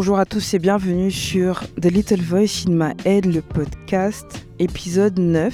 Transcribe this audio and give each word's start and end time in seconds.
Bonjour 0.00 0.20
à 0.20 0.26
tous 0.26 0.54
et 0.54 0.60
bienvenue 0.60 1.10
sur 1.10 1.64
The 1.74 1.86
Little 1.86 2.22
Voice 2.22 2.68
in 2.68 2.70
My 2.70 2.92
Head, 3.04 3.26
le 3.26 3.42
podcast, 3.42 4.46
épisode 4.60 5.18
9. 5.18 5.52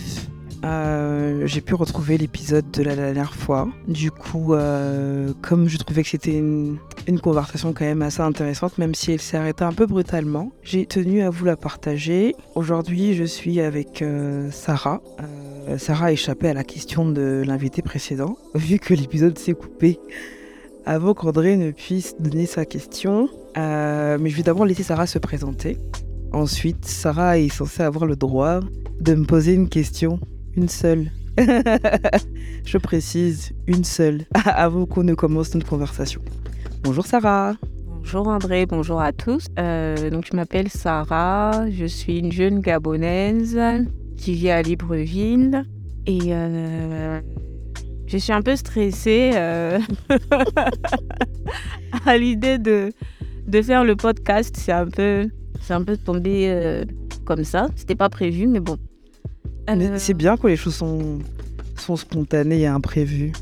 Euh, 0.66 1.46
j'ai 1.46 1.62
pu 1.62 1.74
retrouver 1.74 2.18
l'épisode 2.18 2.70
de 2.70 2.82
la 2.82 2.94
dernière 2.94 3.34
fois. 3.34 3.66
Du 3.88 4.10
coup, 4.10 4.52
euh, 4.52 5.32
comme 5.40 5.66
je 5.68 5.78
trouvais 5.78 6.02
que 6.02 6.10
c'était 6.10 6.36
une, 6.36 6.76
conversation 7.22 7.72
quand 7.72 7.86
même 7.86 8.02
assez 8.02 8.20
intéressante, 8.20 8.76
même 8.76 8.94
si 8.94 9.12
elle 9.12 9.20
s'est 9.22 9.38
arrêtée 9.38 9.64
un 9.64 9.72
peu 9.72 9.86
brutalement, 9.86 10.52
j'ai 10.62 10.84
tenu 10.84 11.22
à 11.22 11.30
vous 11.30 11.46
la 11.46 11.56
partager. 11.56 12.36
Aujourd'hui, 12.54 13.14
je 13.14 13.24
suis 13.24 13.62
avec 13.62 14.02
euh, 14.02 14.50
Sarah. 14.50 15.00
Sarah 15.78 16.08
a 16.08 16.12
échappé 16.12 16.50
à 16.50 16.52
la 16.52 16.64
question 16.64 17.08
de 17.08 17.42
l'invité 17.46 17.80
précédent, 17.80 18.36
vu 18.54 18.78
que 18.78 18.92
l'épisode 18.92 19.38
s'est 19.38 19.54
coupé 19.54 19.98
avant 20.84 21.14
qu'André 21.14 21.56
ne 21.56 21.70
puisse 21.70 22.14
donner 22.20 22.44
sa 22.44 22.66
question. 22.66 23.30
Mais 23.56 24.30
je 24.30 24.36
vais 24.36 24.42
d'abord 24.42 24.66
laisser 24.66 24.82
Sarah 24.82 25.06
se 25.06 25.18
présenter. 25.18 25.78
Ensuite, 26.32 26.84
Sarah 26.84 27.38
est 27.38 27.48
censée 27.48 27.82
avoir 27.82 28.06
le 28.06 28.16
droit 28.16 28.60
de 29.00 29.14
me 29.14 29.24
poser 29.24 29.54
une 29.54 29.68
question 29.68 30.18
une 30.56 30.68
seule. 30.68 31.10
je 32.64 32.78
précise, 32.78 33.52
une 33.66 33.84
seule, 33.84 34.22
avant 34.44 34.86
qu'on 34.86 35.02
ne 35.02 35.14
commence 35.14 35.54
notre 35.54 35.66
conversation. 35.66 36.20
Bonjour 36.82 37.06
Sarah. 37.06 37.54
Bonjour 37.86 38.28
André, 38.28 38.66
bonjour 38.66 39.00
à 39.00 39.12
tous. 39.12 39.46
Euh, 39.58 40.10
donc 40.10 40.26
je 40.30 40.36
m'appelle 40.36 40.68
Sarah, 40.68 41.64
je 41.70 41.86
suis 41.86 42.18
une 42.18 42.30
jeune 42.30 42.60
gabonaise 42.60 43.58
qui 44.16 44.34
vit 44.34 44.50
à 44.50 44.62
Libreville 44.62 45.64
et 46.06 46.20
euh, 46.28 47.20
je 48.06 48.18
suis 48.18 48.32
un 48.32 48.42
peu 48.42 48.54
stressée 48.56 49.32
euh, 49.34 49.80
à 52.06 52.18
l'idée 52.18 52.58
de, 52.58 52.92
de 53.46 53.62
faire 53.62 53.84
le 53.84 53.96
podcast. 53.96 54.56
C'est 54.58 54.72
un 54.72 54.86
peu, 54.86 55.28
c'est 55.60 55.74
un 55.74 55.82
peu 55.82 55.96
tombé 55.96 56.84
comme 57.24 57.44
ça. 57.44 57.68
C'était 57.76 57.94
pas 57.94 58.08
prévu, 58.08 58.46
mais 58.46 58.60
bon, 58.60 58.78
euh, 59.70 59.94
c'est 59.98 60.14
bien 60.14 60.36
quand 60.36 60.48
les 60.48 60.56
choses 60.56 60.74
sont, 60.74 61.18
sont 61.76 61.96
spontanées 61.96 62.60
et 62.60 62.66
imprévues. 62.66 63.32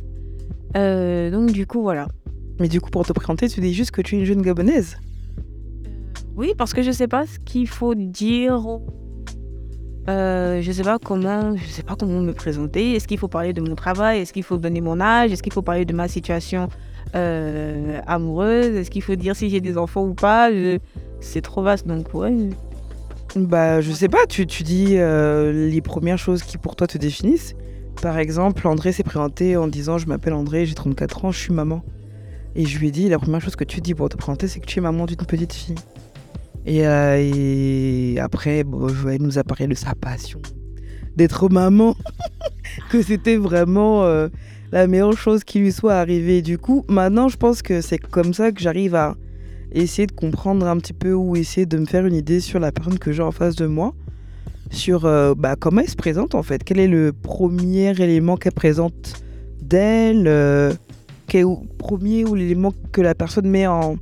Euh, 0.77 1.31
donc 1.31 1.53
du 1.53 1.67
coup, 1.67 1.83
voilà. 1.83 2.09
Mais 2.61 2.69
du 2.69 2.81
coup, 2.81 2.91
pour 2.91 3.05
te 3.05 3.13
présenter, 3.13 3.49
tu 3.49 3.61
dis 3.61 3.75
juste 3.75 3.91
que 3.91 4.03
tu 4.03 4.17
es 4.17 4.21
une 4.21 4.25
jeune 4.25 4.43
gabonaise 4.43 4.99
euh, 5.87 6.21
Oui, 6.37 6.53
parce 6.57 6.75
que 6.75 6.83
je 6.83 6.93
sais 6.93 7.09
pas 7.09 7.27
ce 7.27 7.39
qu'il 7.39 7.69
faut 7.69 7.95
dire. 7.95 8.79
Euh, 10.09 10.61
je 10.63 10.73
sais 10.73 10.83
pas 10.83 10.99
comment, 10.99 11.57
je 11.57 11.65
sais 11.67 11.83
pas 11.83 11.97
comment 11.97 12.21
me 12.21 12.33
présenter. 12.33 12.95
Est-ce 12.95 13.09
qu'il 13.09 13.19
faut 13.19 13.29
parler 13.29 13.53
de 13.53 13.61
mon 13.61 13.75
travail? 13.75 14.21
Est-ce 14.21 14.33
qu'il 14.33 14.43
faut 14.43 14.59
donner 14.59 14.81
mon 14.81 15.01
âge? 15.01 15.33
Est-ce 15.33 15.43
qu'il 15.43 15.53
faut 15.53 15.63
parler 15.63 15.85
de 15.85 15.93
ma 15.93 16.09
situation 16.09 16.69
amoureuse 17.15 18.77
Est-ce 18.77 18.91
qu'il 18.91 19.03
faut 19.03 19.15
dire 19.15 19.37
si 19.37 19.51
j'ai 19.51 19.61
des 19.61 19.79
enfants 19.79 20.05
ou 20.05 20.15
pas? 20.15 20.51
C'est 21.21 21.43
trop 21.43 21.63
vaste, 21.63 21.87
donc 21.87 22.13
ouais. 22.15 22.35
Bah, 23.35 23.81
je 23.81 23.93
sais 23.93 24.09
pas, 24.09 24.27
tu, 24.29 24.47
tu 24.47 24.63
dis 24.63 24.99
euh, 24.99 25.69
les 25.71 25.81
premières 25.81 26.19
choses 26.19 26.43
qui 26.43 26.59
pour 26.59 26.77
toi 26.77 26.87
te 26.87 26.99
définissent. 26.99 27.55
Par 28.03 28.19
exemple, 28.19 28.67
André 28.67 28.93
s'est 28.93 29.05
présenté 29.05 29.57
en 29.57 29.69
disant 29.69 29.97
Je 29.97 30.07
m'appelle 30.07 30.35
André, 30.35 30.67
j'ai 30.67 30.75
34 30.75 31.25
ans, 31.25 31.31
je 31.33 31.39
suis 31.39 31.53
maman. 31.53 31.83
Et 32.55 32.67
je 32.67 32.79
lui 32.79 32.89
ai 32.89 32.91
dit 32.91 33.09
La 33.09 33.19
première 33.19 33.41
chose 33.41 33.57
que 33.57 33.65
tu 33.65 33.81
dis 33.81 33.95
pour 33.95 34.11
te 34.11 34.17
présenter, 34.17 34.49
c'est 34.49 34.61
que 34.61 34.67
tu 34.67 34.81
es 34.81 34.83
maman 34.83 35.07
d'une 35.07 35.17
petite 35.17 35.55
fille. 35.55 35.77
Et, 36.67 36.87
euh, 36.87 38.23
après, 38.23 38.65
bon, 38.65 38.89
elle 39.09 39.23
nous 39.23 39.39
a 39.39 39.45
parlé 39.45 39.67
de 39.67 39.75
sa 39.75 39.95
passion 39.95 40.41
d'être 41.17 41.49
maman, 41.49 41.95
que 42.91 43.03
c'était 43.03 43.37
vraiment 43.37 44.05
euh, 44.05 44.29
la 44.73 44.87
meilleure 44.87 45.17
chose 45.17 45.45
qui 45.45 45.59
lui 45.59 45.71
soit 45.71 45.95
arrivée. 45.95 46.43
Du 46.43 46.59
coup, 46.59 46.85
maintenant, 46.89 47.29
je 47.29 47.37
pense 47.37 47.63
que 47.63 47.81
c'est 47.81 47.99
comme 47.99 48.35
ça 48.35 48.51
que 48.51 48.61
j'arrive 48.61 48.95
à 48.95 49.17
essayer 49.73 50.07
de 50.07 50.13
comprendre 50.13 50.67
un 50.67 50.79
petit 50.79 50.95
peu 50.95 51.13
ou 51.13 51.37
essayer 51.37 51.67
de 51.67 51.79
me 51.79 51.87
faire 51.87 52.07
une 52.07 52.15
idée 52.15 52.41
sur 52.41 52.59
la 52.59 52.73
personne 52.73 52.99
que 52.99 53.13
j'ai 53.13 53.23
en 53.23 53.33
face 53.33 53.55
de 53.55 53.67
moi, 53.67 53.95
sur 54.71 55.05
euh, 55.05 55.35
bah, 55.37 55.57
comment 55.59 55.83
elle 55.83 55.89
se 55.89 55.97
présente 55.97 56.35
en 56.35 56.43
fait, 56.43 56.65
quel 56.65 56.79
est 56.79 56.89
le 56.89 57.13
premier 57.13 57.91
élément 57.91 58.37
qu'elle 58.37 58.53
présente 58.53 59.23
d'elle, 59.61 60.27
euh, 60.27 60.73
quel 61.27 61.43
est 61.43 61.45
le 61.45 61.77
premier 61.79 62.25
ou 62.25 62.35
l'élément 62.35 62.73
que 62.93 63.01
la 63.01 63.15
personne 63.15 63.49
met 63.49 63.67
en, 63.67 63.97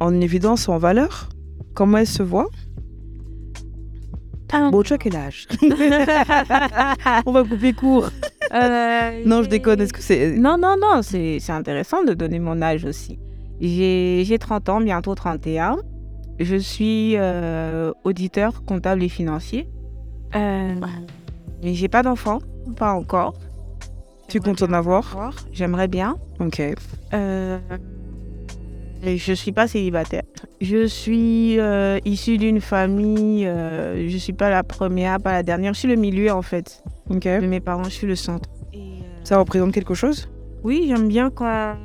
en 0.00 0.20
évidence, 0.20 0.68
en 0.68 0.78
valeur, 0.78 1.28
comment 1.74 1.98
elle 1.98 2.06
se 2.06 2.22
voit? 2.22 2.48
Bon, 4.70 4.82
tu 4.82 4.94
as 4.94 4.98
quel 4.98 5.14
âge 5.14 5.46
On 7.26 7.32
va 7.32 7.44
couper 7.44 7.74
court. 7.74 8.08
Euh, 8.52 9.22
non, 9.26 9.42
je 9.42 9.48
déconne. 9.48 9.80
Est-ce 9.80 9.92
que 9.92 10.02
c'est. 10.02 10.32
Non, 10.32 10.56
non, 10.58 10.76
non, 10.80 11.02
c'est 11.02 11.40
intéressant 11.50 12.04
de 12.04 12.14
donner 12.14 12.38
mon 12.38 12.62
âge 12.62 12.84
aussi. 12.84 13.18
J'ai 13.60 14.38
30 14.38 14.68
ans, 14.68 14.80
bientôt 14.80 15.14
31. 15.14 15.78
Je 16.38 16.56
suis 16.56 17.14
euh, 17.16 17.92
auditeur 18.04 18.64
comptable 18.64 19.02
et 19.02 19.08
financier. 19.08 19.68
Euh, 20.34 20.74
mais 21.62 21.74
j'ai 21.74 21.88
pas 21.88 22.02
d'enfant, 22.02 22.38
pas 22.76 22.92
encore. 22.92 23.34
Tu 24.28 24.40
comptes 24.40 24.62
en 24.62 24.72
avoir? 24.72 25.16
J'aimerais 25.52 25.88
bien. 25.88 26.16
Ok. 26.38 26.62
Euh, 27.14 27.58
je 29.02 29.32
suis 29.32 29.52
pas 29.52 29.68
célibataire. 29.68 30.22
Je 30.60 30.86
suis 30.86 31.58
euh, 31.58 31.98
issue 32.04 32.38
d'une 32.38 32.60
famille. 32.60 33.46
Euh, 33.46 34.08
je 34.08 34.16
suis 34.16 34.32
pas 34.32 34.50
la 34.50 34.62
première, 34.62 35.20
pas 35.20 35.32
la 35.32 35.42
dernière. 35.42 35.74
Je 35.74 35.80
suis 35.80 35.88
le 35.88 35.96
milieu 35.96 36.32
en 36.32 36.42
fait. 36.42 36.82
De 37.08 37.46
mes 37.46 37.60
parents, 37.60 37.84
je 37.84 37.90
suis 37.90 38.06
le 38.06 38.16
centre. 38.16 38.48
Ça 39.24 39.38
représente 39.38 39.72
quelque 39.72 39.94
chose? 39.94 40.28
Oui, 40.62 40.86
j'aime 40.88 41.08
bien 41.08 41.30
quand 41.30 41.76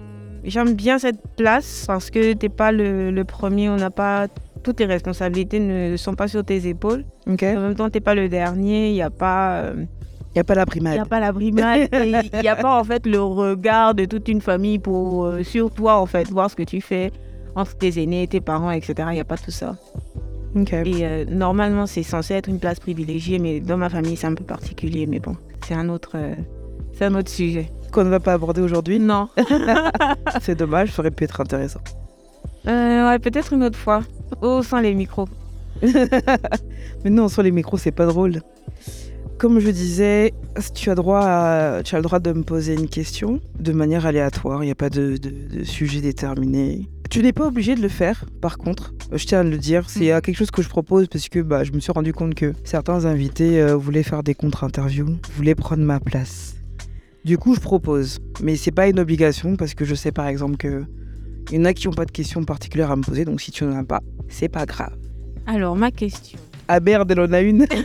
J'aime 0.44 0.74
bien 0.74 1.00
cette 1.00 1.22
place 1.38 1.86
parce 1.88 2.10
que 2.10 2.34
t'es 2.34 2.50
pas 2.50 2.74
le, 2.74 3.24
premier, 3.24 3.70
on 3.70 3.78
n'a 3.78 3.90
pas 3.90 4.28
toutes 4.62 4.78
tes 4.78 4.86
responsabilités 4.86 5.60
ne 5.60 5.96
sont 5.96 6.16
pas 6.16 6.28
sur 6.28 6.44
tes 6.44 6.68
épaules. 6.68 7.06
En 7.28 7.32
même 7.32 7.76
temps, 7.76 7.90
t'es 7.90 8.02
pas 8.02 8.16
le 8.16 8.28
dernier, 8.28 8.90
il 8.90 8.94
n'y 8.94 9.02
a 9.02 9.10
pas. 9.10 9.72
Il 10.36 10.40
euh, 10.40 10.42
n'y 10.42 10.42
a 10.42 10.44
pas 10.44 10.56
la 10.56 10.66
primade. 10.66 10.94
Il 10.94 10.98
n'y 10.98 11.02
a 11.02 11.06
pas 11.06 11.20
la 11.20 11.34
primade. 11.34 11.90
Il 12.34 12.40
n'y 12.42 12.48
a 12.48 12.56
pas 12.56 12.80
en 12.80 12.84
fait 12.84 13.06
le 13.06 13.22
regard 13.22 13.96
de 13.96 14.06
toute 14.06 14.28
une 14.28 14.42
famille 14.42 14.80
pour, 14.80 15.26
euh, 15.26 15.44
sur 15.44 15.72
toi 15.72 15.98
en 16.00 16.06
fait, 16.06 16.30
voir 16.30 16.50
ce 16.50 16.56
que 16.56 16.64
tu 16.64 16.82
fais 16.82 17.12
entre 17.56 17.76
tes 17.76 18.02
aînés, 18.02 18.28
tes 18.28 18.42
parents, 18.42 18.72
etc. 18.72 18.94
Il 19.10 19.14
n'y 19.14 19.20
a 19.20 19.26
pas 19.26 19.38
tout 19.38 19.52
ça. 19.52 19.76
Et 20.56 21.06
euh, 21.06 21.26
normalement, 21.28 21.88
c'est 21.88 22.04
censé 22.04 22.36
être 22.36 22.48
une 22.48 22.60
place 22.60 22.80
privilégiée, 22.80 23.40
mais 23.40 23.60
dans 23.60 23.78
ma 23.78 23.90
famille, 23.90 24.16
c'est 24.16 24.28
un 24.28 24.36
peu 24.36 24.44
particulier. 24.44 25.08
Mais 25.08 25.20
bon, 25.20 25.36
c'est 25.66 25.74
un 25.74 25.90
autre, 25.90 26.16
c'est 26.94 27.06
un 27.06 27.16
autre 27.16 27.30
sujet 27.30 27.70
qu'on 27.94 28.04
ne 28.04 28.10
va 28.10 28.20
pas 28.20 28.34
aborder 28.34 28.62
aujourd'hui. 28.62 29.00
Non. 29.00 29.30
c'est 30.42 30.56
dommage, 30.56 30.92
ça 30.92 31.02
aurait 31.02 31.12
pu 31.12 31.24
être 31.24 31.40
intéressant. 31.40 31.80
Euh, 32.68 33.08
ouais, 33.08 33.20
peut-être 33.20 33.54
une 33.54 33.64
autre 33.64 33.78
fois. 33.78 34.02
Oh, 34.42 34.62
sans 34.64 34.80
les 34.80 34.94
micros. 34.94 35.28
Mais 37.04 37.10
non, 37.10 37.30
sans 37.30 37.44
les 37.44 37.52
micros, 37.52 37.78
c'est 37.78 37.92
pas 37.92 38.06
drôle. 38.06 38.42
Comme 39.38 39.60
je 39.60 39.70
disais, 39.70 40.34
tu 40.74 40.90
as, 40.90 40.96
le 40.96 41.02
droit 42.02 42.20
de 42.20 42.34
me 42.34 42.44
poser 42.44 42.74
une 42.74 42.88
question 42.88 43.42
de 43.60 43.72
manière 43.74 44.06
aléatoire. 44.06 44.64
Il 44.64 44.68
n'y 44.68 44.72
a 44.72 44.76
pas 44.76 44.90
de, 44.90 45.18
sujet 45.64 46.02
déterminé. 46.02 46.88
Tu 47.10 47.22
n'es 47.22 47.34
pas 47.34 47.48
obligé 47.48 47.76
de 47.76 47.82
le 47.82 47.90
faire, 47.90 48.26
par 48.42 48.58
contre. 48.58 48.94
Je 49.12 49.26
tiens 49.26 49.40
à 49.40 49.44
le 49.44 49.58
dire. 49.58 49.90
C'est 49.90 50.08
quelque 50.22 50.36
chose 50.36 50.52
que 50.52 50.62
je 50.62 50.70
propose 50.70 51.08
parce 51.08 51.30
que 51.30 51.40
bah, 51.40 51.64
je 51.64 51.72
me 51.72 51.80
suis 51.80 51.92
rendu 51.92 52.14
compte 52.14 52.36
que 52.36 52.54
certains 52.64 53.06
invités 53.06 53.62
euh, 53.62 53.76
voulaient 53.76 54.04
faire 54.04 54.24
des 54.24 54.34
contre-interviews, 54.34 55.18
voulaient 55.36 55.56
prendre 55.56 55.84
ma 55.84 56.00
place. 56.00 56.56
Du 57.26 57.38
coup, 57.38 57.54
je 57.56 57.60
propose. 57.60 58.20
Mais 58.42 58.56
c'est 58.56 58.72
pas 58.72 58.88
une 58.88 59.00
obligation 59.00 59.56
parce 59.56 59.74
que 59.74 59.86
je 59.86 59.96
sais 59.96 60.12
par 60.12 60.28
exemple 60.28 60.58
que 60.58 60.84
il 61.52 61.58
y 61.58 61.60
en 61.60 61.66
a 61.66 61.74
qui 61.74 61.88
n'ont 61.88 61.94
pas 61.94 62.06
de 62.06 62.12
questions 62.12 62.44
particulières 62.46 62.92
à 62.92 62.96
me 62.96 63.04
poser. 63.04 63.26
Donc 63.26 63.42
si 63.42 63.52
tu 63.52 63.64
n'en 63.66 63.78
as 63.78 63.84
pas, 63.84 64.02
c'est 64.30 64.50
pas 64.50 64.66
grave. 64.66 64.96
Alors, 65.46 65.76
ma 65.76 65.92
question. 65.92 66.40
Ah 66.68 66.80
merde, 66.80 67.12
elle 67.12 67.20
en 67.20 67.34
a 67.34 67.42
une. 67.42 67.66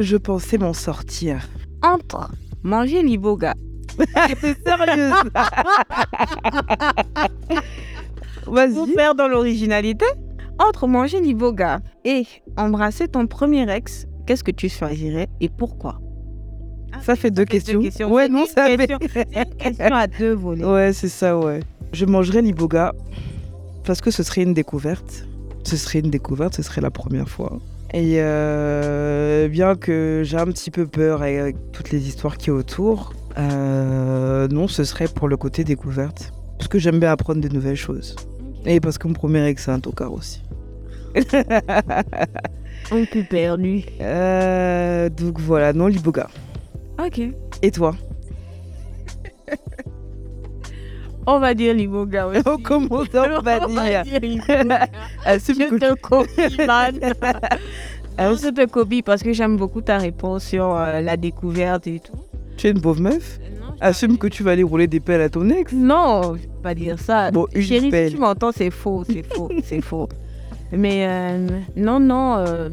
je 0.00 0.16
pensais 0.16 0.58
m'en 0.58 0.72
sortir. 0.72 1.48
Entre 1.82 2.30
manger 2.62 3.02
l'iboga. 3.02 3.54
c'est 4.40 4.56
sérieux 4.66 5.10
Vas-y. 8.46 8.74
Pour 8.74 8.88
faire 8.88 9.14
dans 9.14 9.28
l'originalité. 9.28 10.06
Entre 10.58 10.86
manger 10.88 11.20
l'iboga 11.20 11.80
et 12.04 12.24
embrasser 12.56 13.06
ton 13.06 13.28
premier 13.28 13.70
ex, 13.70 14.06
qu'est-ce 14.26 14.42
que 14.42 14.50
tu 14.50 14.68
choisirais 14.68 15.28
et 15.40 15.48
pourquoi? 15.48 16.00
Ah, 16.92 16.98
ça 17.02 17.14
fait 17.14 17.30
deux 17.30 17.44
questions. 17.44 17.80
Ouais, 18.10 18.28
non, 18.28 18.44
ça 18.46 18.66
fait. 18.66 18.90
une 18.90 18.98
question 19.56 19.94
à 19.94 20.06
deux 20.08 20.32
volets. 20.32 20.64
Ouais, 20.64 20.92
c'est 20.92 21.08
ça, 21.08 21.38
ouais. 21.38 21.60
Je 21.92 22.06
mangerai 22.06 22.42
l'iboga 22.42 22.92
parce 23.84 24.00
que 24.00 24.10
ce 24.10 24.22
serait 24.24 24.42
une 24.42 24.54
découverte. 24.54 25.27
Ce 25.68 25.76
serait 25.76 25.98
une 25.98 26.08
découverte, 26.08 26.54
ce 26.54 26.62
serait 26.62 26.80
la 26.80 26.90
première 26.90 27.28
fois. 27.28 27.58
Et 27.92 28.22
euh, 28.22 29.48
bien 29.48 29.74
que 29.74 30.22
j'ai 30.24 30.38
un 30.38 30.46
petit 30.46 30.70
peu 30.70 30.86
peur 30.86 31.20
avec 31.20 31.56
toutes 31.72 31.90
les 31.90 32.08
histoires 32.08 32.38
qui 32.38 32.48
est 32.48 32.52
autour, 32.54 33.12
euh, 33.36 34.48
non, 34.48 34.66
ce 34.66 34.82
serait 34.84 35.08
pour 35.08 35.28
le 35.28 35.36
côté 35.36 35.64
découverte. 35.64 36.32
Parce 36.56 36.68
que 36.68 36.78
j'aime 36.78 36.98
bien 36.98 37.12
apprendre 37.12 37.42
de 37.42 37.48
nouvelles 37.48 37.76
choses. 37.76 38.16
Et 38.64 38.80
parce 38.80 38.96
que 38.96 39.08
mon 39.08 39.12
premier 39.12 39.46
ex, 39.46 39.66
c'est 39.66 39.70
un 39.70 39.78
tocard 39.78 40.14
aussi. 40.14 40.42
Un 42.90 43.04
peu 43.04 43.22
perdu. 43.28 43.84
Euh, 44.00 45.10
donc 45.10 45.38
voilà, 45.38 45.74
non, 45.74 45.86
l'iboga. 45.86 46.28
Ok. 46.98 47.20
Et 47.60 47.70
toi? 47.70 47.94
On 51.30 51.40
va 51.40 51.52
dire 51.52 51.74
l'iboga 51.74 52.26
aussi. 52.26 52.40
On 52.46 52.56
commence 52.56 53.08
on 53.12 53.42
va 53.42 53.60
dire. 53.66 54.02
Assume 55.26 55.56
je 55.70 55.76
te 55.76 55.94
copie, 56.00 56.66
man. 56.66 56.98
je 58.18 58.50
te 58.50 58.66
copie 58.66 59.02
parce 59.02 59.22
que 59.22 59.34
j'aime 59.34 59.58
beaucoup 59.58 59.82
ta 59.82 59.98
réponse 59.98 60.44
sur 60.44 60.74
euh, 60.74 61.02
la 61.02 61.18
découverte 61.18 61.86
et 61.86 62.00
tout. 62.00 62.16
Tu 62.56 62.68
es 62.68 62.70
une 62.70 62.80
pauvre 62.80 63.02
meuf 63.02 63.38
Assume 63.78 64.16
que 64.16 64.26
tu 64.26 64.42
vas 64.42 64.52
aller 64.52 64.62
rouler 64.62 64.86
des 64.86 65.00
pelles 65.00 65.20
à 65.20 65.28
ton 65.28 65.50
ex 65.50 65.70
Non, 65.72 66.34
je 66.34 66.40
vais 66.40 66.48
pas 66.62 66.74
dire 66.74 66.98
ça. 66.98 67.30
Bon, 67.30 67.46
une 67.54 67.62
Chérie, 67.62 67.92
si 67.92 68.14
tu 68.14 68.18
m'entends, 68.18 68.50
c'est 68.50 68.70
faux, 68.70 69.04
c'est 69.04 69.22
faux, 69.22 69.50
c'est 69.64 69.82
faux. 69.82 70.08
Mais 70.72 71.06
euh, 71.06 71.46
non, 71.76 72.00
non. 72.00 72.38
Euh, 72.38 72.70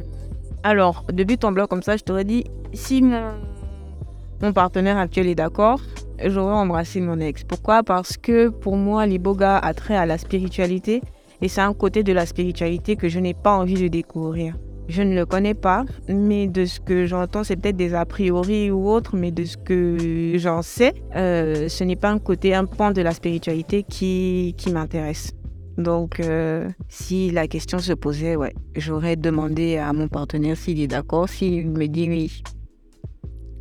alors, 0.63 1.03
depuis 1.11 1.37
ton 1.37 1.51
blog 1.51 1.67
comme 1.67 1.83
ça, 1.83 1.97
je 1.97 2.03
t'aurais 2.03 2.23
dit, 2.23 2.45
si 2.71 3.01
mon, 3.01 4.53
partenaire 4.53 4.97
actuel 4.97 5.27
est 5.27 5.35
d'accord, 5.35 5.81
j'aurais 6.23 6.55
embrassé 6.55 7.01
mon 7.01 7.19
ex. 7.19 7.43
Pourquoi? 7.43 7.83
Parce 7.83 8.17
que 8.17 8.49
pour 8.49 8.77
moi, 8.77 9.05
l'iboga 9.05 9.57
a 9.57 9.73
trait 9.73 9.95
à 9.95 10.05
la 10.05 10.17
spiritualité 10.17 11.01
et 11.41 11.47
c'est 11.47 11.61
un 11.61 11.73
côté 11.73 12.03
de 12.03 12.13
la 12.13 12.25
spiritualité 12.25 12.95
que 12.95 13.09
je 13.09 13.19
n'ai 13.19 13.33
pas 13.33 13.55
envie 13.55 13.81
de 13.81 13.87
découvrir. 13.87 14.55
Je 14.87 15.01
ne 15.01 15.15
le 15.15 15.25
connais 15.25 15.55
pas, 15.55 15.83
mais 16.07 16.47
de 16.47 16.65
ce 16.65 16.79
que 16.79 17.05
j'entends, 17.05 17.43
c'est 17.43 17.55
peut-être 17.55 17.75
des 17.75 17.95
a 17.95 18.05
priori 18.05 18.69
ou 18.69 18.87
autres, 18.87 19.15
mais 19.15 19.31
de 19.31 19.43
ce 19.43 19.57
que 19.57 20.33
j'en 20.35 20.61
sais, 20.61 20.93
euh, 21.15 21.67
ce 21.67 21.83
n'est 21.83 21.95
pas 21.95 22.09
un 22.09 22.19
côté, 22.19 22.53
un 22.53 22.65
point 22.65 22.91
de 22.91 23.01
la 23.01 23.11
spiritualité 23.11 23.83
qui, 23.83 24.53
qui 24.57 24.71
m'intéresse. 24.71 25.31
Donc, 25.77 26.19
euh, 26.19 26.69
si 26.87 27.31
la 27.31 27.47
question 27.47 27.79
se 27.79 27.93
posait, 27.93 28.35
ouais, 28.35 28.53
j'aurais 28.75 29.15
demandé 29.15 29.77
à 29.77 29.91
mon 29.91 30.07
partenaire 30.07 30.55
s'il 30.55 30.79
est 30.79 30.87
d'accord, 30.87 31.27
s'il 31.27 31.69
me 31.69 31.87
dit 31.87 32.07
oui. 32.07 32.43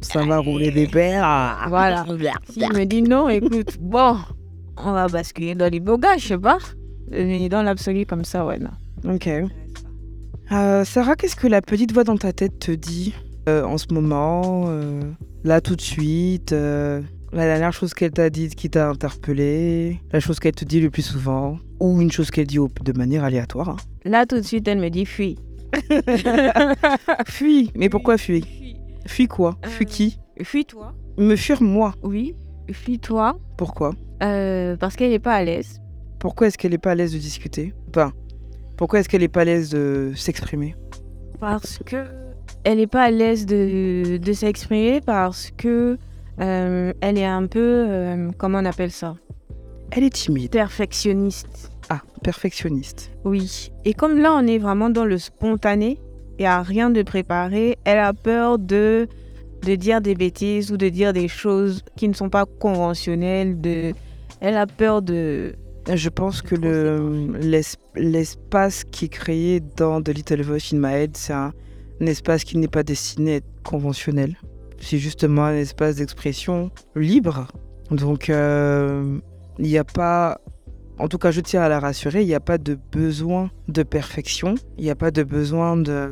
Ça 0.04 0.24
va 0.24 0.38
rouler 0.38 0.70
des 0.70 0.86
paires. 0.86 1.66
Voilà. 1.68 2.04
S'il 2.48 2.72
me 2.72 2.84
dit 2.84 3.02
non, 3.02 3.28
écoute, 3.28 3.78
bon, 3.80 4.16
on 4.76 4.92
va 4.92 5.08
basculer 5.08 5.54
dans 5.54 5.70
les 5.70 5.80
beaux 5.80 5.98
gars, 5.98 6.16
je 6.18 6.28
sais 6.28 6.38
pas. 6.38 6.58
Mais 7.10 7.48
dans 7.48 7.62
l'absolu, 7.62 8.06
comme 8.06 8.24
ça, 8.24 8.44
ouais, 8.44 8.58
non. 8.58 9.12
Ok. 9.14 9.28
Euh, 10.52 10.84
Sarah, 10.84 11.16
qu'est-ce 11.16 11.36
que 11.36 11.46
la 11.46 11.62
petite 11.62 11.92
voix 11.92 12.04
dans 12.04 12.16
ta 12.16 12.32
tête 12.32 12.58
te 12.58 12.70
dit 12.72 13.14
euh, 13.48 13.64
en 13.64 13.76
ce 13.76 13.86
moment, 13.92 14.64
euh, 14.68 15.02
là 15.42 15.60
tout 15.60 15.76
de 15.76 15.80
suite 15.80 16.52
La 16.52 17.00
dernière 17.32 17.72
chose 17.72 17.92
qu'elle 17.92 18.12
t'a 18.12 18.30
dite 18.30 18.54
qui 18.54 18.70
t'a 18.70 18.88
interpellé 18.88 20.00
La 20.12 20.20
chose 20.20 20.38
qu'elle 20.38 20.54
te 20.54 20.64
dit 20.64 20.80
le 20.80 20.88
plus 20.88 21.02
souvent 21.02 21.58
Ou 21.80 22.00
une 22.00 22.10
chose 22.10 22.30
qu'elle 22.30 22.46
dit 22.46 22.56
de 22.56 22.92
manière 22.92 23.22
aléatoire 23.24 23.70
hein? 23.70 23.76
Là 24.06 24.24
tout 24.24 24.36
de 24.36 24.42
suite, 24.42 24.66
elle 24.68 24.78
me 24.78 24.88
dit 24.88 25.04
fuis. 25.04 25.38
fuis 27.26 27.70
Mais 27.74 27.88
pourquoi 27.88 28.16
fuis? 28.16 28.63
Fuis 29.06 29.28
quoi 29.28 29.56
Fuis 29.64 29.86
qui 29.86 30.18
Fuis-toi. 30.42 30.94
Me 31.18 31.36
fuir 31.36 31.62
moi 31.62 31.94
Oui, 32.02 32.34
fuis-toi. 32.70 33.38
Pourquoi 33.56 33.92
Parce 34.20 34.96
qu'elle 34.96 35.10
n'est 35.10 35.18
pas 35.18 35.34
à 35.34 35.44
l'aise. 35.44 35.80
Pourquoi 36.18 36.46
est-ce 36.46 36.58
qu'elle 36.58 36.72
n'est 36.72 36.78
pas 36.78 36.92
à 36.92 36.94
l'aise 36.94 37.12
de 37.12 37.18
discuter 37.18 37.74
Enfin, 37.90 38.12
pourquoi 38.76 39.00
est-ce 39.00 39.08
qu'elle 39.08 39.20
n'est 39.20 39.28
pas 39.28 39.42
à 39.42 39.44
l'aise 39.44 39.70
de 39.70 40.12
s'exprimer 40.16 40.74
Parce 41.38 41.78
que 41.84 42.04
elle 42.64 42.78
n'est 42.78 42.86
pas 42.86 43.02
à 43.02 43.10
l'aise 43.10 43.44
de, 43.46 44.16
de 44.16 44.32
s'exprimer 44.32 45.00
parce 45.00 45.50
que 45.50 45.98
euh, 46.40 46.92
elle 47.00 47.18
est 47.18 47.26
un 47.26 47.46
peu, 47.46 47.60
euh, 47.88 48.30
comment 48.38 48.58
on 48.58 48.64
appelle 48.64 48.90
ça? 48.90 49.16
Elle 49.90 50.02
est 50.04 50.14
timide. 50.14 50.50
Perfectionniste. 50.50 51.70
Ah, 51.90 52.00
perfectionniste. 52.22 53.12
Oui. 53.24 53.70
Et 53.84 53.92
comme 53.94 54.18
là, 54.18 54.32
on 54.34 54.46
est 54.46 54.58
vraiment 54.58 54.88
dans 54.90 55.04
le 55.04 55.18
spontané, 55.18 56.00
il 56.38 56.42
n'y 56.42 56.46
a 56.46 56.62
rien 56.62 56.90
de 56.90 57.02
préparé, 57.02 57.78
elle 57.84 57.98
a 57.98 58.12
peur 58.12 58.58
de, 58.58 59.08
de 59.62 59.74
dire 59.74 60.00
des 60.00 60.14
bêtises 60.14 60.72
ou 60.72 60.76
de 60.76 60.88
dire 60.88 61.12
des 61.12 61.28
choses 61.28 61.82
qui 61.96 62.08
ne 62.08 62.14
sont 62.14 62.30
pas 62.30 62.44
conventionnelles. 62.46 63.60
De, 63.60 63.92
elle 64.40 64.56
a 64.56 64.66
peur 64.66 65.02
de, 65.02 65.54
je 65.92 66.08
pense 66.08 66.40
que 66.40 66.54
l'espace 67.94 68.84
qui 68.84 69.04
est 69.06 69.08
créé 69.08 69.60
dans 69.76 70.02
The 70.02 70.08
Little 70.08 70.42
Voice 70.42 70.72
in 70.72 70.78
My 70.78 70.94
Head, 70.94 71.16
c'est 71.16 71.32
un, 71.32 71.52
espace 72.00 72.44
qui 72.44 72.58
n'est 72.58 72.68
pas 72.68 72.82
destiné 72.82 73.34
à 73.34 73.36
être 73.36 73.62
conventionnel. 73.62 74.36
C'est 74.80 74.98
justement 74.98 75.44
un 75.44 75.56
espace 75.56 75.96
d'expression 75.96 76.70
libre. 76.96 77.46
Donc, 77.90 78.28
euh, 78.28 79.18
il 79.58 79.66
n'y 79.66 79.78
a 79.78 79.84
pas, 79.84 80.40
en 80.98 81.08
tout 81.08 81.18
cas, 81.18 81.30
je 81.30 81.40
tiens 81.40 81.62
à 81.62 81.68
la 81.68 81.80
rassurer, 81.80 82.22
il 82.22 82.26
n'y 82.26 82.34
a 82.34 82.40
pas 82.40 82.58
de 82.58 82.78
besoin 82.92 83.50
de 83.68 83.82
perfection. 83.82 84.54
Il 84.78 84.84
n'y 84.84 84.90
a 84.90 84.94
pas 84.94 85.10
de 85.10 85.22
besoin 85.22 85.76
de 85.76 86.10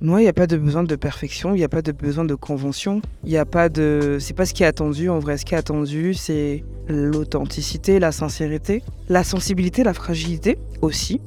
moi, 0.00 0.20
il 0.20 0.24
n'y 0.24 0.28
a 0.28 0.34
pas 0.34 0.46
de 0.46 0.58
besoin 0.58 0.84
de 0.84 0.94
perfection, 0.94 1.54
il 1.54 1.58
n'y 1.58 1.64
a 1.64 1.70
pas 1.70 1.80
de 1.80 1.90
besoin 1.90 2.26
de 2.26 2.34
convention, 2.34 3.00
il 3.24 3.30
n'y 3.30 3.38
a 3.38 3.46
pas 3.46 3.70
de. 3.70 4.18
C'est 4.20 4.34
pas 4.34 4.44
ce 4.44 4.52
qui 4.52 4.62
est 4.62 4.66
attendu 4.66 5.08
en 5.08 5.18
vrai. 5.18 5.38
Ce 5.38 5.46
qui 5.46 5.54
est 5.54 5.58
attendu, 5.58 6.12
c'est 6.12 6.64
l'authenticité, 6.86 7.98
la 7.98 8.12
sincérité, 8.12 8.82
la 9.08 9.24
sensibilité, 9.24 9.84
la 9.84 9.94
fragilité 9.94 10.58
aussi, 10.82 11.20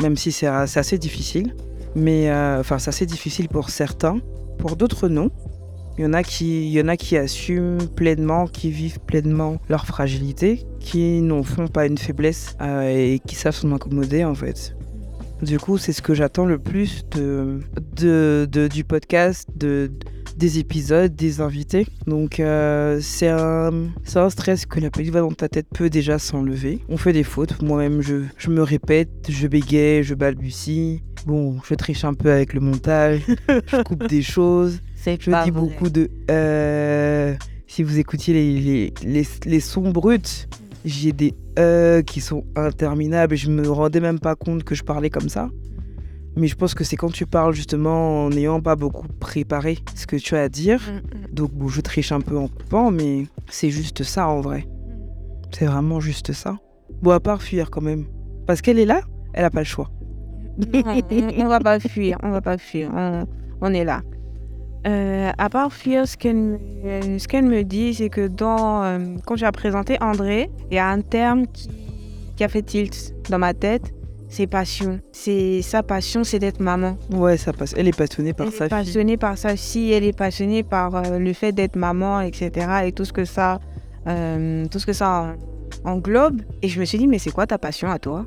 même 0.00 0.16
si 0.16 0.32
c'est 0.32 0.46
assez 0.46 0.96
difficile. 0.96 1.54
Mais 1.94 2.30
euh, 2.30 2.60
enfin, 2.60 2.78
c'est 2.78 2.88
assez 2.88 3.06
difficile 3.06 3.48
pour 3.48 3.68
certains, 3.68 4.18
pour 4.58 4.76
d'autres 4.76 5.08
non. 5.08 5.30
Il 5.98 6.02
y 6.02 6.06
en 6.06 6.12
a 6.12 6.22
qui, 6.22 6.66
il 6.66 6.72
y 6.72 6.80
en 6.80 6.88
a 6.88 6.96
qui 6.96 7.16
assument 7.16 7.78
pleinement, 7.94 8.46
qui 8.46 8.70
vivent 8.70 9.00
pleinement 9.00 9.58
leur 9.68 9.86
fragilité, 9.86 10.66
qui 10.78 11.22
n'en 11.22 11.42
font 11.42 11.68
pas 11.68 11.86
une 11.86 11.96
faiblesse 11.96 12.54
euh, 12.60 13.14
et 13.14 13.20
qui 13.26 13.34
savent 13.34 13.54
s'en 13.54 13.74
accommoder 13.74 14.24
en 14.24 14.34
fait. 14.34 14.76
Du 15.42 15.58
coup, 15.58 15.76
c'est 15.76 15.92
ce 15.92 16.00
que 16.00 16.14
j'attends 16.14 16.46
le 16.46 16.58
plus 16.58 17.04
de, 17.10 17.60
du 18.68 18.84
podcast, 18.84 19.48
de, 19.54 19.90
des 20.36 20.58
épisodes, 20.58 21.14
des 21.14 21.40
invités. 21.40 21.86
Donc, 22.06 22.40
euh, 22.40 23.00
c'est 23.02 23.28
un, 23.28 23.70
un, 24.14 24.30
stress 24.30 24.64
que 24.64 24.80
la 24.80 24.90
petite 24.90 25.10
voix 25.10 25.20
dans 25.20 25.32
ta 25.32 25.48
tête 25.48 25.66
peut 25.74 25.90
déjà 25.90 26.18
s'enlever. 26.18 26.80
On 26.88 26.96
fait 26.96 27.12
des 27.12 27.22
fautes. 27.22 27.60
Moi-même, 27.62 28.00
je, 28.00 28.22
je 28.38 28.48
me 28.48 28.62
répète, 28.62 29.10
je 29.28 29.46
bégaye, 29.46 30.02
je 30.02 30.14
balbutie. 30.14 31.02
Bon, 31.26 31.58
je 31.68 31.74
triche 31.74 32.04
un 32.04 32.14
peu 32.14 32.30
avec 32.30 32.54
le 32.54 32.60
montage, 32.60 33.20
je 33.48 33.82
coupe 33.82 34.06
des 34.06 34.22
choses. 34.22 34.80
Je 35.20 35.44
dis 35.44 35.50
beaucoup 35.50 35.88
de. 35.88 36.10
Euh, 36.30 37.34
si 37.66 37.82
vous 37.82 37.98
écoutiez 37.98 38.34
les, 38.34 38.60
les, 38.60 38.94
les, 39.04 39.26
les 39.44 39.60
sons 39.60 39.90
bruts, 39.90 40.46
j'ai 40.84 41.12
des 41.12 41.34
euh 41.58 42.02
qui 42.02 42.20
sont 42.20 42.44
interminables 42.54 43.34
je 43.34 43.50
me 43.50 43.68
rendais 43.68 44.00
même 44.00 44.20
pas 44.20 44.34
compte 44.34 44.62
que 44.64 44.74
je 44.74 44.84
parlais 44.84 45.10
comme 45.10 45.28
ça. 45.28 45.48
Mais 46.36 46.48
je 46.48 46.54
pense 46.54 46.74
que 46.74 46.84
c'est 46.84 46.96
quand 46.96 47.10
tu 47.10 47.24
parles 47.24 47.54
justement 47.54 48.26
en 48.26 48.28
n'ayant 48.28 48.60
pas 48.60 48.76
beaucoup 48.76 49.08
préparé 49.08 49.78
ce 49.94 50.06
que 50.06 50.16
tu 50.16 50.36
as 50.36 50.42
à 50.42 50.48
dire. 50.50 50.80
Mm, 50.80 50.96
mm. 50.96 51.34
Donc 51.34 51.52
bon, 51.52 51.68
je 51.68 51.80
triche 51.80 52.12
un 52.12 52.20
peu 52.20 52.36
en 52.36 52.48
coupant, 52.48 52.90
mais 52.90 53.26
c'est 53.48 53.70
juste 53.70 54.02
ça 54.02 54.28
en 54.28 54.42
vrai. 54.42 54.66
C'est 55.50 55.64
vraiment 55.64 55.98
juste 55.98 56.32
ça. 56.32 56.58
Bon, 57.00 57.12
à 57.12 57.20
part 57.20 57.42
fuir 57.42 57.70
quand 57.70 57.80
même. 57.80 58.04
Parce 58.46 58.60
qu'elle 58.60 58.78
est 58.78 58.84
là, 58.84 59.00
elle 59.32 59.42
n'a 59.42 59.50
pas 59.50 59.60
le 59.60 59.64
choix. 59.64 59.90
on, 60.74 61.48
va 61.48 61.60
pas 61.60 61.80
fuir, 61.80 62.18
on 62.22 62.30
va 62.30 62.40
pas 62.42 62.58
fuir. 62.58 62.90
on 63.60 63.72
est 63.72 63.84
là. 63.84 64.02
Euh, 64.86 65.32
à 65.36 65.48
part 65.48 65.72
fuir, 65.72 66.06
ce 66.06 66.16
qu'elle 66.16 66.34
me 66.36 67.62
dit, 67.62 67.94
c'est 67.94 68.08
que 68.08 68.28
dans, 68.28 68.84
euh, 68.84 68.98
quand 69.26 69.36
j'ai 69.36 69.50
présenté 69.50 69.96
André, 70.00 70.50
il 70.70 70.76
y 70.76 70.78
a 70.78 70.88
un 70.88 71.00
terme 71.00 71.46
qui, 71.48 71.68
qui, 72.36 72.44
a 72.44 72.48
fait 72.48 72.62
tilt 72.62 73.14
dans 73.28 73.38
ma 73.38 73.52
tête. 73.52 73.92
C'est 74.28 74.46
passion. 74.46 75.00
C'est 75.12 75.62
sa 75.62 75.82
passion, 75.82 76.22
c'est 76.22 76.38
d'être 76.38 76.60
maman. 76.60 76.96
Ouais, 77.10 77.36
ça 77.36 77.52
passe. 77.52 77.74
Elle 77.76 77.88
est 77.88 77.96
passionnée 77.96 78.32
par 78.32 78.46
elle 78.46 78.52
sa 78.52 78.66
est 78.66 78.68
passionnée 78.68 79.16
par 79.16 79.38
sa 79.38 79.56
fille. 79.56 79.92
Elle 79.92 80.04
est 80.04 80.16
passionnée 80.16 80.62
par 80.62 80.94
euh, 80.94 81.18
le 81.18 81.32
fait 81.32 81.52
d'être 81.52 81.76
maman, 81.76 82.20
etc. 82.20 82.50
Et 82.84 82.92
tout 82.92 83.04
ce 83.04 83.12
que 83.12 83.24
ça, 83.24 83.60
tout 84.04 84.78
ce 84.78 84.86
que 84.86 84.92
ça 84.92 85.34
englobe. 85.84 86.42
Et 86.62 86.68
je 86.68 86.78
me 86.78 86.84
suis 86.84 86.98
dit, 86.98 87.06
mais 87.08 87.18
c'est 87.18 87.30
quoi 87.30 87.46
ta 87.46 87.58
passion 87.58 87.90
à 87.90 87.98
toi? 87.98 88.24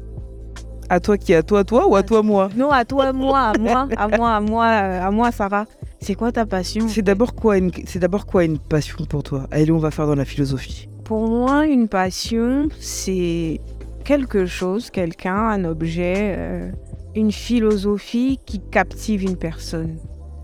À 0.90 1.00
toi 1.00 1.18
qui? 1.18 1.34
À 1.34 1.44
toi, 1.44 1.64
toi 1.64 1.88
ou 1.88 1.96
à 1.96 2.04
toi, 2.04 2.24
moi? 2.24 2.50
Non, 2.56 2.72
à 2.72 2.84
toi, 2.84 3.14
moi, 3.14 3.40
à 3.40 3.58
moi, 3.58 3.88
à 3.96 4.08
moi, 4.08 4.36
à 4.36 4.42
moi, 4.42 4.66
à 4.66 5.12
moi, 5.12 5.32
Sarah. 5.32 5.66
C'est 6.02 6.16
quoi 6.16 6.32
ta 6.32 6.46
passion 6.46 6.88
C'est 6.88 7.02
d'abord 7.02 7.36
quoi 7.36 7.58
une 7.58 7.72
d'abord 7.96 8.26
quoi 8.26 8.44
une 8.46 8.58
passion 8.58 9.06
pour 9.06 9.24
toi? 9.24 9.48
Allez, 9.52 9.72
on 9.72 9.78
va 9.78 9.92
faire 9.92 10.08
dans 10.08 10.16
la 10.16 10.26
philosophie. 10.26 10.88
Pour 11.04 11.28
moi, 11.28 11.66
une 11.66 11.88
passion, 11.88 12.70
c'est 12.80 13.60
quelque 14.06 14.46
chose, 14.46 14.90
quelqu'un, 14.92 15.36
un 15.36 15.66
objet, 15.66 16.36
euh, 16.38 16.72
une 17.16 17.32
philosophie 17.32 18.40
qui 18.46 18.60
captive 18.60 19.24
une 19.24 19.36
personne. 19.36 19.98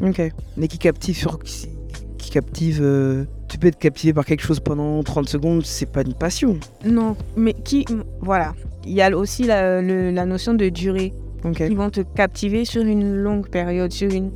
Ok. 0.04 0.22
Mais 0.58 0.68
qui 0.68 0.78
captive 0.78 1.16
sur 1.16 1.40
qui 1.42 2.32
captive 2.32 2.80
euh, 2.82 3.24
tu 3.48 3.58
peux 3.58 3.68
être 3.68 3.80
captivé 3.80 4.12
par 4.14 4.26
quelque 4.26 4.42
chose 4.42 4.60
pendant 4.60 5.02
30 5.04 5.30
secondes, 5.30 5.66
c'est 5.66 5.86
pas 5.86 6.02
une 6.02 6.14
passion. 6.14 6.58
Non, 6.84 7.16
mais 7.38 7.54
qui 7.54 7.86
voilà, 8.20 8.54
il 8.86 8.94
y 8.94 9.02
a 9.02 9.16
aussi 9.16 9.44
la, 9.44 9.82
la 9.82 10.26
notion 10.26 10.54
de 10.54 10.68
durée. 10.70 11.14
Okay. 11.44 11.68
Qui 11.70 11.76
vont 11.76 11.92
te 11.92 12.02
captiver 12.02 12.66
sur 12.66 12.82
une 12.82 13.16
longue 13.16 13.48
période, 13.48 13.92
sur 13.92 14.12
une 14.12 14.32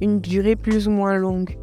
une 0.00 0.20
durée 0.20 0.56
plus 0.56 0.88
ou 0.88 0.90
moins 0.90 1.16
longue. 1.16 1.56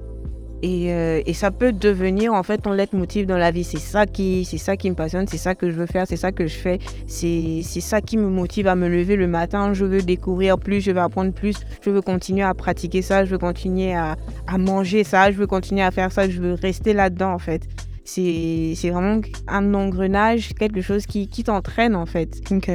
Et, 0.64 0.92
euh, 0.92 1.22
et, 1.28 1.34
ça 1.34 1.52
peut 1.52 1.72
devenir 1.72 2.34
en 2.34 2.42
fait 2.42 2.58
ton 2.58 2.72
leitmotiv 2.72 3.28
dans 3.28 3.38
la 3.38 3.52
vie. 3.52 3.64
C'est 3.64 3.78
ça 3.78 4.08
qui, 4.08 4.44
c'est 4.44 4.58
ça 4.58 4.76
qui 4.76 4.90
me 4.90 4.96
passionne, 4.96 5.28
c'est 5.28 5.38
ça 5.38 5.54
que 5.54 5.70
je 5.70 5.76
veux 5.76 5.86
faire, 5.86 6.08
c'est 6.08 6.18
ça 6.18 6.32
que 6.32 6.48
je 6.48 6.56
fais, 6.56 6.80
c'est, 7.06 7.62
c'est 7.62 7.80
ça 7.80 8.02
qui 8.02 8.18
me 8.18 8.28
motive 8.28 8.66
à 8.66 8.76
me 8.76 8.88
lever 8.88 9.16
le 9.16 9.28
matin. 9.28 9.74
Je 9.74 9.86
veux 9.86 10.02
découvrir 10.02 10.58
plus, 10.58 10.82
je 10.82 10.92
veux 10.92 11.00
apprendre 11.00 11.32
plus, 11.32 11.58
je 11.84 11.92
veux 11.92 12.02
continuer 12.02 12.42
à 12.42 12.56
pratiquer 12.56 13.04
ça, 13.04 13.24
je 13.24 13.32
veux 13.32 13.38
continuer 13.38 13.94
à, 13.94 14.16
à 14.48 14.58
manger 14.58 15.04
ça, 15.04 15.32
je 15.32 15.38
veux 15.38 15.48
continuer 15.48 15.84
à 15.84 15.92
faire 15.92 16.12
ça, 16.12 16.28
je 16.28 16.42
veux 16.42 16.54
rester 16.54 16.94
là-dedans 16.94 17.34
en 17.34 17.40
fait. 17.40 17.68
c'est 18.04 18.74
vraiment 18.90 19.22
un 19.48 19.74
engrenage, 19.76 20.56
quelque 20.56 20.82
chose 20.82 21.06
qui, 21.06 21.28
qui 21.28 21.44
t'entraîne 21.44 21.96
en 21.96 22.08
fait. 22.08 22.42
Ok. 22.50 22.72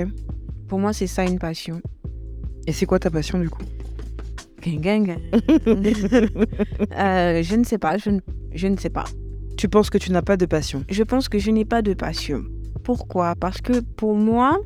Pour 0.69 0.79
moi, 0.79 0.93
c'est 0.93 1.09
ça 1.09 1.25
une 1.25 1.41
passion. 1.41 1.83
Et 2.69 2.73
c'est 2.73 2.87
quoi 2.87 3.01
ta 3.01 3.11
passion 3.11 3.41
du 3.41 3.51
coup? 3.51 3.65
Gang, 4.71 5.17
euh, 5.67 7.43
Je 7.43 7.57
ne 7.57 7.65
sais 7.65 7.79
pas, 7.79 7.99
je 7.99 8.11
ne, 8.11 8.21
je 8.55 8.69
ne 8.69 8.77
sais 8.77 8.91
pas. 8.91 9.05
Tu 9.57 9.69
penses 9.69 9.91
que 9.91 9.99
tu 9.99 10.13
n'as 10.13 10.23
pas 10.23 10.37
de 10.37 10.47
passion? 10.47 10.85
Je 10.89 11.03
pense 11.03 11.29
que 11.29 11.39
je 11.39 11.51
n'ai 11.51 11.65
pas 11.65 11.83
de 11.83 11.95
passion. 11.95 12.43
Pourquoi? 12.83 13.35
Parce 13.37 13.61
que 13.61 13.81
pour 13.81 14.15
moi, 14.15 14.61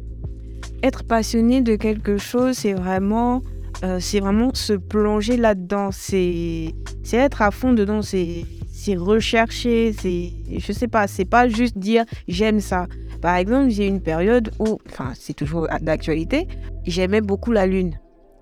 être 0.83 1.05
passionné 1.05 1.61
de 1.61 1.77
quelque 1.77 2.17
chose, 2.17 2.57
c'est 2.57 2.73
vraiment, 2.73 3.43
euh, 3.85 3.99
c'est 4.01 4.21
vraiment 4.21 4.55
se 4.55 4.73
plonger 4.73 5.37
là-dedans. 5.37 5.91
C'est, 5.93 6.75
c'est 7.03 7.17
être 7.17 7.43
à 7.43 7.51
fond 7.51 7.73
dedans. 7.73 8.03
C'est, 8.03 8.45
c'est 8.73 8.97
rechercher. 8.97 9.93
C'est, 9.93 10.33
je 10.57 10.73
sais 10.73 10.89
pas. 10.89 11.07
C'est 11.07 11.25
pas 11.25 11.49
juste 11.49 11.79
dire 11.79 12.05
j'aime 12.29 12.61
ça. 12.61 12.87
Par 13.21 13.37
exemple, 13.37 13.71
j'ai 13.71 13.87
une 13.87 14.01
période 14.01 14.51
où, 14.59 14.79
enfin, 14.89 15.13
c'est 15.15 15.35
toujours 15.35 15.67
d'actualité. 15.81 16.47
J'aimais 16.87 17.21
beaucoup 17.21 17.53
la 17.53 17.67
lune, 17.67 17.99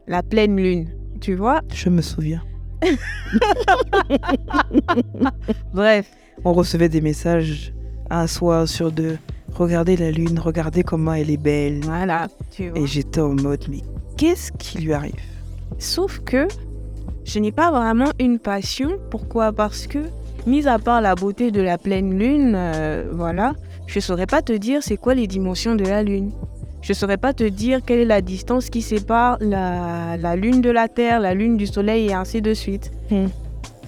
la 0.06 0.22
pleine 0.22 0.56
lune. 0.56 0.88
Tu 1.24 1.36
vois 1.36 1.62
Je 1.72 1.88
me 1.88 2.02
souviens. 2.02 2.42
Bref. 5.72 6.10
On 6.44 6.52
recevait 6.52 6.90
des 6.90 7.00
messages 7.00 7.72
un 8.10 8.26
soir 8.26 8.68
sur 8.68 8.92
deux. 8.92 9.16
Regardez 9.54 9.96
la 9.96 10.10
lune, 10.10 10.38
regardez 10.38 10.82
comment 10.82 11.14
elle 11.14 11.30
est 11.30 11.38
belle. 11.38 11.80
Voilà. 11.84 12.28
Tu 12.50 12.68
vois. 12.68 12.78
Et 12.78 12.86
j'étais 12.86 13.22
en 13.22 13.32
mode, 13.32 13.64
mais 13.70 13.80
qu'est-ce 14.18 14.52
qui 14.52 14.82
lui 14.82 14.92
arrive? 14.92 15.14
Sauf 15.78 16.20
que 16.26 16.46
je 17.24 17.38
n'ai 17.38 17.52
pas 17.52 17.70
vraiment 17.70 18.10
une 18.20 18.38
passion. 18.38 18.98
Pourquoi? 19.10 19.50
Parce 19.50 19.86
que, 19.86 20.00
mis 20.46 20.68
à 20.68 20.78
part 20.78 21.00
la 21.00 21.14
beauté 21.14 21.50
de 21.50 21.62
la 21.62 21.78
pleine 21.78 22.18
lune, 22.18 22.52
euh, 22.54 23.08
voilà, 23.10 23.54
je 23.86 23.96
ne 23.96 24.02
saurais 24.02 24.26
pas 24.26 24.42
te 24.42 24.52
dire 24.52 24.82
c'est 24.82 24.98
quoi 24.98 25.14
les 25.14 25.26
dimensions 25.26 25.74
de 25.74 25.84
la 25.84 26.02
lune. 26.02 26.32
Je 26.84 26.90
ne 26.90 26.94
saurais 26.94 27.16
pas 27.16 27.32
te 27.32 27.44
dire 27.44 27.80
quelle 27.82 28.00
est 28.00 28.04
la 28.04 28.20
distance 28.20 28.68
qui 28.68 28.82
sépare 28.82 29.38
la, 29.40 30.18
la, 30.18 30.36
lune 30.36 30.60
de 30.60 30.68
la 30.68 30.86
Terre, 30.86 31.18
la 31.18 31.32
lune 31.32 31.56
du 31.56 31.66
Soleil 31.66 32.08
et 32.08 32.12
ainsi 32.12 32.42
de 32.42 32.52
suite. 32.52 32.92
Hmm. 33.10 33.28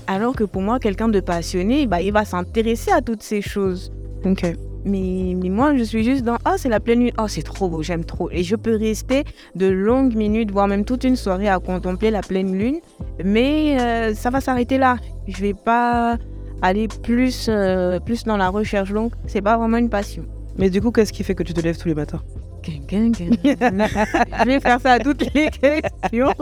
Alors 0.06 0.34
que 0.34 0.44
pour 0.44 0.62
moi, 0.62 0.78
quelqu'un 0.78 1.10
de 1.10 1.20
passionné, 1.20 1.86
bah, 1.86 2.00
il 2.00 2.10
va 2.10 2.24
s'intéresser 2.24 2.90
à 2.92 3.02
toutes 3.02 3.22
ces 3.22 3.42
choses. 3.42 3.92
Ok. 4.24 4.50
Mais, 4.86 5.34
mais, 5.36 5.50
moi, 5.50 5.76
je 5.76 5.82
suis 5.82 6.04
juste 6.04 6.24
dans 6.24 6.38
Ah, 6.46 6.54
c'est 6.56 6.70
la 6.70 6.80
pleine 6.80 7.00
lune. 7.00 7.12
Oh, 7.18 7.28
c'est 7.28 7.42
trop 7.42 7.68
beau, 7.68 7.82
j'aime 7.82 8.06
trop. 8.06 8.30
Et 8.30 8.42
je 8.42 8.56
peux 8.56 8.76
rester 8.76 9.24
de 9.54 9.66
longues 9.66 10.14
minutes, 10.14 10.50
voire 10.50 10.66
même 10.66 10.86
toute 10.86 11.04
une 11.04 11.16
soirée 11.16 11.48
à 11.50 11.58
contempler 11.58 12.10
la 12.10 12.22
pleine 12.22 12.56
lune. 12.56 12.78
Mais 13.22 13.76
euh, 13.78 14.14
ça 14.14 14.30
va 14.30 14.40
s'arrêter 14.40 14.78
là. 14.78 14.96
Je 15.28 15.38
vais 15.42 15.54
pas 15.54 16.16
aller 16.62 16.88
plus, 17.02 17.48
euh, 17.50 18.00
plus 18.00 18.24
dans 18.24 18.38
la 18.38 18.48
recherche 18.48 18.90
longue. 18.90 19.12
C'est 19.26 19.42
pas 19.42 19.58
vraiment 19.58 19.76
une 19.76 19.90
passion. 19.90 20.24
Mais 20.56 20.70
du 20.70 20.80
coup, 20.80 20.92
qu'est-ce 20.92 21.12
qui 21.12 21.24
fait 21.24 21.34
que 21.34 21.42
tu 21.42 21.52
te 21.52 21.60
lèves 21.60 21.76
tous 21.76 21.88
les 21.88 21.94
matins? 21.94 22.22
Je 22.66 24.44
vais 24.46 24.60
faire 24.60 24.80
ça 24.80 24.92
à 24.92 24.98
toutes 24.98 25.32
les 25.34 25.50
questions. 25.50 26.34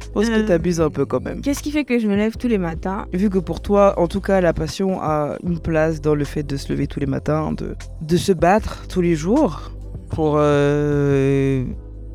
Je 0.00 0.08
pense 0.12 0.30
que 0.30 0.46
tu 0.46 0.52
abuses 0.52 0.80
un 0.80 0.90
peu 0.90 1.04
quand 1.04 1.22
même. 1.22 1.42
Qu'est-ce 1.42 1.62
qui 1.62 1.70
fait 1.70 1.84
que 1.84 1.98
je 1.98 2.06
me 2.06 2.16
lève 2.16 2.36
tous 2.36 2.48
les 2.48 2.58
matins 2.58 3.06
Vu 3.12 3.28
que 3.28 3.38
pour 3.38 3.60
toi, 3.60 3.98
en 3.98 4.08
tout 4.08 4.20
cas, 4.20 4.40
la 4.40 4.52
passion 4.52 5.00
a 5.02 5.36
une 5.42 5.58
place 5.58 6.00
dans 6.00 6.14
le 6.14 6.24
fait 6.24 6.42
de 6.42 6.56
se 6.56 6.72
lever 6.72 6.86
tous 6.86 7.00
les 7.00 7.06
matins, 7.06 7.52
de, 7.52 7.76
de 8.00 8.16
se 8.16 8.32
battre 8.32 8.86
tous 8.88 9.02
les 9.02 9.14
jours 9.14 9.72
pour, 10.10 10.36
euh, 10.38 11.64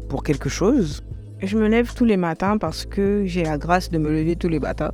pour 0.10 0.24
quelque 0.24 0.50
chose. 0.50 1.04
Je 1.44 1.58
me 1.58 1.68
lève 1.68 1.94
tous 1.94 2.06
les 2.06 2.18
matins 2.18 2.58
parce 2.58 2.86
que 2.86 3.24
j'ai 3.26 3.44
la 3.44 3.58
grâce 3.58 3.90
de 3.90 3.98
me 3.98 4.10
lever 4.12 4.36
tous 4.36 4.50
les 4.50 4.60
matins. 4.60 4.92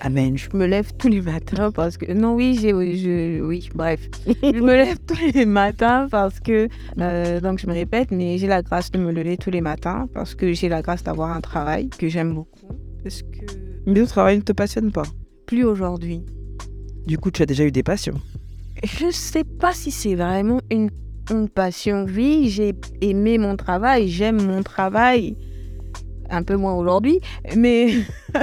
Amen. 0.00 0.36
Je 0.36 0.48
me 0.54 0.66
lève 0.66 0.92
tous 0.98 1.08
les 1.08 1.20
matins 1.20 1.70
parce 1.70 1.96
que. 1.96 2.12
Non, 2.12 2.34
oui, 2.34 2.58
j'ai. 2.60 2.72
Oui, 2.72 3.40
oui, 3.42 3.68
bref. 3.74 4.00
je 4.26 4.60
me 4.60 4.72
lève 4.74 4.98
tous 5.06 5.18
les 5.34 5.46
matins 5.46 6.08
parce 6.10 6.40
que. 6.40 6.68
Euh, 6.98 7.40
donc, 7.40 7.58
je 7.58 7.66
me 7.66 7.72
répète, 7.72 8.10
mais 8.10 8.38
j'ai 8.38 8.46
la 8.46 8.62
grâce 8.62 8.90
de 8.90 8.98
me 8.98 9.10
lever 9.12 9.36
tous 9.36 9.50
les 9.50 9.60
matins 9.60 10.08
parce 10.12 10.34
que 10.34 10.52
j'ai 10.52 10.68
la 10.68 10.82
grâce 10.82 11.02
d'avoir 11.02 11.34
un 11.36 11.40
travail 11.40 11.88
que 11.88 12.08
j'aime 12.08 12.34
beaucoup. 12.34 12.68
Parce 13.02 13.22
que. 13.22 13.46
Mais 13.86 13.94
le 13.94 14.06
travail 14.06 14.38
ne 14.38 14.42
te 14.42 14.52
passionne 14.52 14.92
pas? 14.92 15.06
Plus 15.46 15.64
aujourd'hui. 15.64 16.24
Du 17.06 17.18
coup, 17.18 17.30
tu 17.30 17.42
as 17.42 17.46
déjà 17.46 17.64
eu 17.64 17.70
des 17.70 17.84
passions 17.84 18.20
Je 18.82 19.10
sais 19.10 19.44
pas 19.44 19.72
si 19.72 19.90
c'est 19.90 20.16
vraiment 20.16 20.60
une, 20.70 20.90
une 21.30 21.48
passion. 21.48 22.04
Oui, 22.04 22.48
j'ai 22.50 22.74
aimé 23.00 23.38
mon 23.38 23.56
travail, 23.56 24.08
j'aime 24.08 24.42
mon 24.42 24.62
travail 24.62 25.36
un 26.30 26.42
peu 26.42 26.56
moins 26.56 26.74
aujourd'hui, 26.74 27.20
mais, 27.56 27.94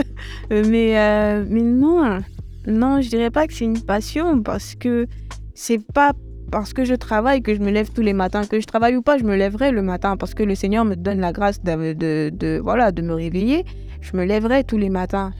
mais, 0.50 0.98
euh, 0.98 1.46
mais 1.50 1.62
non, 1.62 2.20
non, 2.68 3.02
je 3.02 3.10
dirais 3.10 3.32
pas 3.32 3.48
que 3.48 3.54
c'est 3.54 3.66
une 3.66 3.82
passion 3.82 4.42
parce 4.42 4.75
que 4.75 5.08
c'est 5.54 5.84
pas 5.94 6.13
parce 6.52 6.72
que 6.74 6.86
je 6.86 6.94
travaille 6.94 7.42
que 7.42 7.56
je 7.56 7.60
me 7.60 7.72
lève 7.72 7.90
tous 7.92 8.04
les 8.04 8.13
matins, 8.13 8.46
que 8.46 8.60
je 8.60 8.66
travaille 8.68 8.96
ou 8.96 9.02
pas, 9.02 9.18
je 9.18 9.24
me 9.24 9.36
lèverai 9.36 9.72
le 9.72 9.82
matin 9.82 10.18
parce 10.18 10.36
que 10.36 10.44
le 10.44 10.54
Seigneur 10.54 10.86
me 10.86 10.96
donne 10.96 11.20
la 11.20 11.32
grâce 11.32 11.63
de, 11.63 11.94
de, 12.30 12.60
voilà, 12.63 12.92
de 12.92 13.02
me 13.02 13.16
réveiller. 13.16 13.66
Je 14.02 14.16
me 14.16 14.24
lèverai 14.24 14.63
tous 14.63 14.78
les 14.78 14.92
matins. 14.92 15.34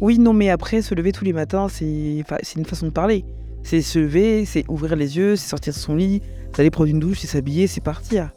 Oui, 0.00 0.20
non, 0.20 0.32
mais 0.32 0.50
après, 0.50 0.80
se 0.80 0.94
lever 0.94 1.10
tous 1.10 1.24
les 1.24 1.32
matins, 1.32 1.66
c'est 1.68 2.24
une 2.56 2.64
façon 2.64 2.86
de 2.86 2.92
parler. 2.92 3.24
C'est 3.64 3.82
se 3.82 3.98
lever, 3.98 4.44
c'est 4.44 4.64
ouvrir 4.68 4.94
les 4.94 5.16
yeux, 5.16 5.34
c'est 5.34 5.48
sortir 5.48 5.72
de 5.72 5.78
son 5.78 5.96
lit, 5.96 6.22
c'est 6.52 6.60
aller 6.60 6.70
prendre 6.70 6.90
une 6.90 7.00
douche, 7.00 7.18
c'est 7.18 7.26
s'habiller, 7.26 7.66
c'est 7.66 7.80
partir. 7.80 8.30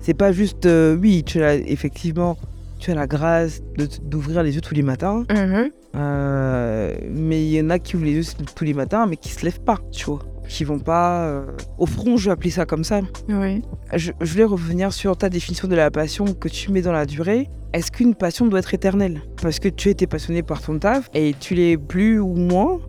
C'est 0.00 0.14
pas 0.14 0.32
juste, 0.32 0.66
euh, 0.66 0.96
oui, 0.96 1.22
tu 1.24 1.42
effectivement 1.42 2.36
tu 2.84 2.90
as 2.90 2.94
la 2.94 3.06
grâce 3.06 3.62
d'ouvrir 4.02 4.42
les 4.42 4.54
yeux 4.54 4.60
tous 4.60 4.74
les 4.74 4.82
matins. 4.82 5.24
Mm-hmm. 5.30 5.70
Euh, 5.96 6.94
mais 7.10 7.42
il 7.42 7.52
y 7.54 7.60
en 7.60 7.70
a 7.70 7.78
qui 7.78 7.96
ouvrent 7.96 8.04
les 8.04 8.12
yeux 8.12 8.24
tous 8.54 8.64
les 8.64 8.74
matins, 8.74 9.06
mais 9.06 9.16
qui 9.16 9.30
se 9.30 9.42
lèvent 9.44 9.62
pas, 9.62 9.78
tu 9.90 10.04
vois. 10.04 10.18
Qui 10.46 10.64
vont 10.64 10.78
pas 10.78 11.24
euh, 11.24 11.46
au 11.78 11.86
front, 11.86 12.18
je 12.18 12.26
vais 12.26 12.32
appeler 12.32 12.50
ça 12.50 12.66
comme 12.66 12.84
ça. 12.84 13.00
Oui. 13.30 13.62
Je, 13.94 14.12
je, 14.20 14.32
voulais 14.32 14.44
revenir 14.44 14.92
sur 14.92 15.16
ta 15.16 15.30
définition 15.30 15.66
de 15.66 15.74
la 15.74 15.90
passion 15.90 16.26
que 16.26 16.48
tu 16.48 16.70
mets 16.70 16.82
dans 16.82 16.92
la 16.92 17.06
durée. 17.06 17.48
Est-ce 17.72 17.90
qu'une 17.90 18.14
passion 18.14 18.46
doit 18.46 18.58
être 18.58 18.74
éternelle? 18.74 19.22
Parce 19.40 19.58
que 19.58 19.68
tu 19.68 19.88
étais 19.88 20.06
passionné 20.06 20.42
par 20.42 20.60
ton 20.60 20.78
taf 20.78 21.08
et 21.14 21.34
tu 21.40 21.54
l'es 21.54 21.78
plus 21.78 22.20
ou 22.20 22.34
moins. 22.34 22.76
Mm-hmm. 22.76 22.80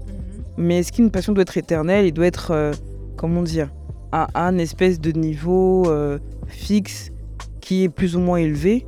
Mais 0.58 0.80
est-ce 0.80 0.92
qu'une 0.92 1.10
passion 1.10 1.32
doit 1.32 1.44
être 1.44 1.58
éternelle 1.58 2.06
et 2.06 2.12
doit 2.12 2.28
être, 2.28 2.52
euh, 2.52 2.74
comment 3.16 3.44
dire, 3.44 3.70
à 4.12 4.46
un 4.46 4.58
espèce 4.58 5.00
de 5.00 5.12
niveau 5.12 5.90
fixe 6.48 7.12
qui 7.62 7.84
est 7.84 7.90
plus 7.90 8.18
ou 8.18 8.20
moins 8.20 8.38
élevé? 8.38 8.86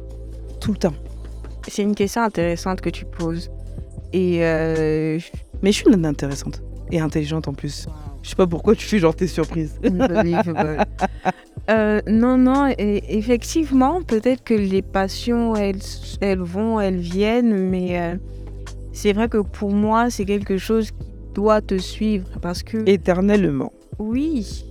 Tout 0.59 0.71
le 0.71 0.77
temps 0.77 0.93
C'est 1.67 1.83
une 1.83 1.95
question 1.95 2.21
intéressante 2.21 2.81
que 2.81 2.89
tu 2.89 3.05
poses. 3.05 3.49
Et 4.13 4.45
euh, 4.45 5.19
Mais 5.61 5.71
je 5.71 5.77
suis 5.77 5.91
une 5.91 6.05
intéressante 6.05 6.61
et 6.91 6.99
intelligente 6.99 7.47
en 7.47 7.53
plus. 7.53 7.87
Je 8.23 8.29
sais 8.29 8.35
pas 8.35 8.47
pourquoi 8.47 8.75
tu 8.75 8.85
fais 8.85 8.99
genre 8.99 9.15
tes 9.15 9.27
surprises. 9.27 9.79
euh, 11.69 12.01
non, 12.07 12.37
non, 12.37 12.67
et 12.77 13.03
effectivement, 13.17 14.01
peut-être 14.01 14.43
que 14.43 14.53
les 14.53 14.81
passions, 14.81 15.55
elles, 15.55 15.79
elles 16.21 16.39
vont, 16.39 16.79
elles 16.79 16.97
viennent, 16.97 17.69
mais 17.69 17.99
euh, 17.99 18.15
c'est 18.91 19.13
vrai 19.13 19.29
que 19.29 19.37
pour 19.37 19.71
moi, 19.71 20.09
c'est 20.09 20.25
quelque 20.25 20.57
chose 20.57 20.91
qui 20.91 20.97
doit 21.33 21.61
te 21.61 21.77
suivre 21.77 22.27
parce 22.41 22.63
que... 22.63 22.77
Éternellement. 22.89 23.71
Oui. 23.99 24.65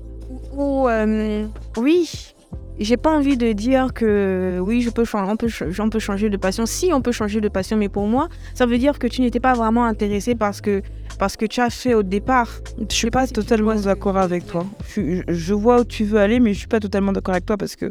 Ou, 0.52 0.88
euh, 0.88 1.47
oui, 1.78 2.35
j'ai 2.78 2.96
pas 2.96 3.16
envie 3.16 3.36
de 3.36 3.52
dire 3.52 3.94
que 3.94 4.58
oui, 4.60 4.82
je 4.82 4.90
peux 4.90 5.04
on, 5.14 5.36
peut, 5.36 5.48
on 5.78 5.88
peut 5.88 5.98
changer 5.98 6.28
de 6.28 6.36
passion. 6.36 6.66
Si 6.66 6.92
on 6.92 7.00
peut 7.00 7.12
changer 7.12 7.40
de 7.40 7.48
passion, 7.48 7.76
mais 7.76 7.88
pour 7.88 8.06
moi, 8.06 8.28
ça 8.54 8.66
veut 8.66 8.78
dire 8.78 8.98
que 8.98 9.06
tu 9.06 9.22
n'étais 9.22 9.40
pas 9.40 9.54
vraiment 9.54 9.84
intéressé 9.84 10.34
parce 10.34 10.60
que, 10.60 10.82
parce 11.18 11.36
que 11.36 11.46
tu 11.46 11.60
as 11.60 11.70
fait 11.70 11.94
au 11.94 12.02
départ. 12.02 12.50
Je 12.90 12.94
suis 12.94 13.10
pas, 13.10 13.26
totalement 13.26 13.75
d'accord 13.75 14.18
avec 14.18 14.46
toi. 14.46 14.66
Je, 14.88 15.22
je, 15.26 15.54
vois 15.54 15.80
où 15.80 15.84
tu 15.84 16.04
veux 16.04 16.18
aller, 16.18 16.38
mais 16.38 16.52
je 16.52 16.58
suis 16.58 16.68
pas 16.68 16.80
totalement 16.80 17.12
d'accord 17.12 17.34
avec 17.34 17.46
toi 17.46 17.56
parce 17.56 17.76
que 17.76 17.90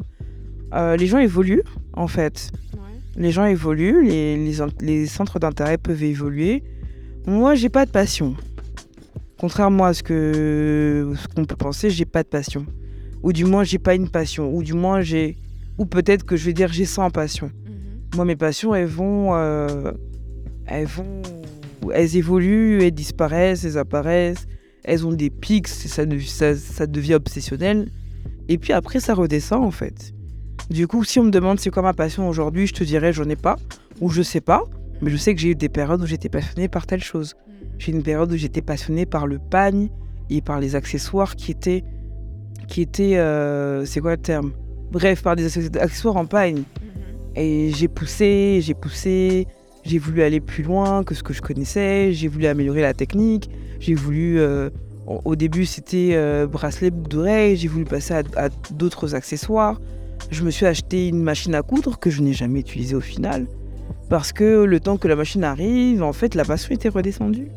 euh, 0.73 0.95
les 0.97 1.07
gens 1.07 1.17
évoluent, 1.17 1.63
en 1.93 2.07
fait. 2.07 2.51
Ouais. 2.73 2.79
Les 3.17 3.31
gens 3.31 3.45
évoluent, 3.45 4.03
les, 4.03 4.37
les, 4.37 4.55
les 4.81 5.07
centres 5.07 5.39
d'intérêt 5.39 5.79
peuvent 5.79 6.03
évoluer. 6.03 6.63
Moi, 7.25 7.55
j'ai 7.55 7.69
pas 7.69 7.87
de 7.87 7.91
passion. 7.91 8.35
Contrairement 9.39 9.85
à 9.85 9.93
ce 9.93 10.03
que 10.03 11.11
ce 11.17 11.27
qu'on 11.27 11.45
peut 11.45 11.55
penser, 11.55 11.89
j'ai 11.89 12.05
pas 12.05 12.21
de 12.21 12.27
passion 12.27 12.65
ou 13.25 13.33
du 13.33 13.43
moins 13.43 13.63
j'ai 13.63 13.79
pas 13.79 13.95
une 13.95 14.07
passion, 14.07 14.53
ou 14.55 14.61
du 14.61 14.73
moins 14.73 15.01
j'ai, 15.01 15.35
ou 15.79 15.87
peut-être 15.87 16.23
que 16.25 16.35
je 16.37 16.45
vais 16.45 16.53
dire 16.53 16.71
j'ai 16.71 16.85
sans 16.85 17.09
passion. 17.09 17.47
Mm 17.47 17.51
-hmm. 17.51 18.15
Moi 18.17 18.25
mes 18.25 18.35
passions 18.35 18.75
elles 18.75 18.93
vont, 19.01 19.33
euh, 19.33 19.91
elles 20.67 20.85
vont, 20.85 21.23
elles 21.91 22.15
évoluent, 22.15 22.83
elles 22.83 22.99
disparaissent, 23.05 23.63
elles 23.65 23.79
apparaissent, 23.79 24.45
elles 24.83 25.03
ont 25.07 25.15
des 25.23 25.31
pics, 25.31 25.67
ça, 25.67 26.03
ça, 26.39 26.55
ça 26.77 26.85
devient 26.85 27.15
obsessionnel, 27.15 27.77
et 28.51 28.57
puis 28.61 28.73
après 28.73 28.99
ça 28.99 29.13
redescend 29.21 29.63
en 29.71 29.75
fait. 29.81 29.97
Du 30.69 30.85
coup 30.89 31.03
si 31.03 31.15
on 31.21 31.25
me 31.29 31.33
demande 31.39 31.57
c'est 31.59 31.71
quoi 31.75 31.81
ma 31.91 31.95
passion 32.03 32.29
aujourd'hui, 32.31 32.65
je 32.71 32.75
te 32.79 32.83
dirais 32.83 33.11
j'en 33.17 33.29
ai 33.35 33.39
pas, 33.47 33.57
ou 34.01 34.05
je 34.17 34.21
sais 34.31 34.45
pas, 34.51 34.63
mais 35.01 35.09
je 35.13 35.17
sais 35.23 35.33
que 35.33 35.41
j'ai 35.41 35.51
eu 35.53 35.59
des 35.65 35.71
périodes 35.77 36.01
où 36.03 36.09
j'étais 36.13 36.29
passionnée 36.37 36.69
par 36.75 36.85
telle 36.89 37.05
chose. 37.11 37.29
J'ai 37.79 37.91
une 37.97 38.03
période 38.09 38.31
où 38.33 38.37
j'étais 38.43 38.65
passionnée 38.71 39.07
par 39.15 39.25
le 39.33 39.39
pagne 39.55 39.85
et 40.29 40.41
par 40.49 40.57
les 40.63 40.71
accessoires 40.79 41.35
qui 41.39 41.49
étaient 41.57 41.83
qui 42.67 42.81
était, 42.81 43.17
euh, 43.17 43.85
c'est 43.85 44.01
quoi 44.01 44.11
le 44.11 44.21
terme? 44.21 44.51
Bref, 44.91 45.21
par 45.21 45.35
des 45.35 45.45
accessoires 45.77 46.17
en 46.17 46.25
pagne. 46.25 46.59
Mm 46.59 46.63
-hmm. 46.63 47.39
Et 47.41 47.71
j'ai 47.75 47.87
poussé, 47.87 48.59
j'ai 48.61 48.73
poussé, 48.73 49.47
j'ai 49.83 49.99
voulu 49.99 50.21
aller 50.21 50.41
plus 50.41 50.63
loin 50.63 51.03
que 51.03 51.13
ce 51.15 51.23
que 51.23 51.33
je 51.33 51.41
connaissais, 51.41 52.13
j'ai 52.13 52.29
voulu 52.29 52.45
améliorer 52.47 52.81
la 52.81 52.93
technique, 52.93 53.49
j'ai 53.79 53.95
voulu 53.95 54.39
euh, 54.39 54.69
Au 55.07 55.35
début, 55.35 55.65
c'était 55.65 56.11
euh, 56.13 56.47
bracelet, 56.47 56.89
boucle 56.89 57.09
d'oreille. 57.09 57.55
J'ai 57.57 57.67
voulu 57.67 57.85
passer 57.85 58.13
à, 58.13 58.49
d'autres 58.71 59.13
accessoires. 59.13 59.79
Je 60.31 60.43
me 60.43 60.49
suis 60.49 60.65
acheté 60.65 61.07
une 61.07 61.21
machine 61.21 61.53
à 61.53 61.61
coudre 61.61 61.99
que 61.99 62.09
je 62.09 62.21
n'ai 62.21 62.33
jamais 62.33 62.61
utilisée 62.61 62.95
au 62.95 63.01
final. 63.01 63.45
Parce 64.09 64.33
que 64.33 64.63
le 64.63 64.79
temps 64.79 64.97
que 64.97 65.07
la 65.07 65.15
machine 65.15 65.43
arrive, 65.43 66.01
en 66.01 66.13
fait, 66.13 66.33
la 66.33 66.43
passion 66.43 66.73
était 66.73 66.89
redescendue. 66.89 67.49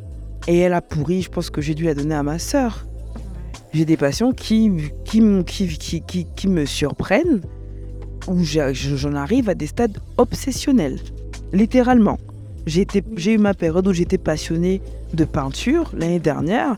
Et 0.46 0.58
elle 0.58 0.74
a 0.74 0.82
pourri. 0.82 1.22
Je 1.22 1.30
pense 1.30 1.48
que 1.48 1.62
j'ai 1.62 1.74
dû 1.74 1.84
la 1.84 1.94
donner 1.94 2.14
à 2.14 2.22
ma 2.22 2.38
sœur. 2.38 2.86
J'ai 3.72 3.84
des 3.84 3.96
passions 3.96 4.32
qui, 4.32 4.70
qui, 5.04 5.22
qui, 5.44 6.00
qui, 6.00 6.26
qui 6.34 6.48
me 6.48 6.64
surprennent, 6.64 7.42
où 8.26 8.42
j'en 8.42 9.14
arrive 9.14 9.48
à 9.48 9.54
des 9.54 9.66
stades 9.66 9.98
obsessionnels. 10.16 10.98
Littéralement. 11.52 12.18
J'ai 12.66 12.86
eu 13.32 13.38
ma 13.38 13.54
période 13.54 13.86
où 13.86 13.92
j'étais 13.92 14.18
passionnée 14.18 14.82
de 15.14 15.24
peinture 15.24 15.90
l'année 15.96 16.18
dernière. 16.20 16.76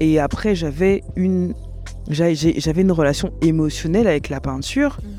Et 0.00 0.18
après, 0.18 0.54
j'avais 0.54 1.02
une, 1.16 1.54
j'avais 2.08 2.82
une 2.82 2.92
relation 2.92 3.32
émotionnelle 3.42 4.06
avec 4.06 4.28
la 4.28 4.40
peinture 4.40 4.98
mhm. 5.02 5.10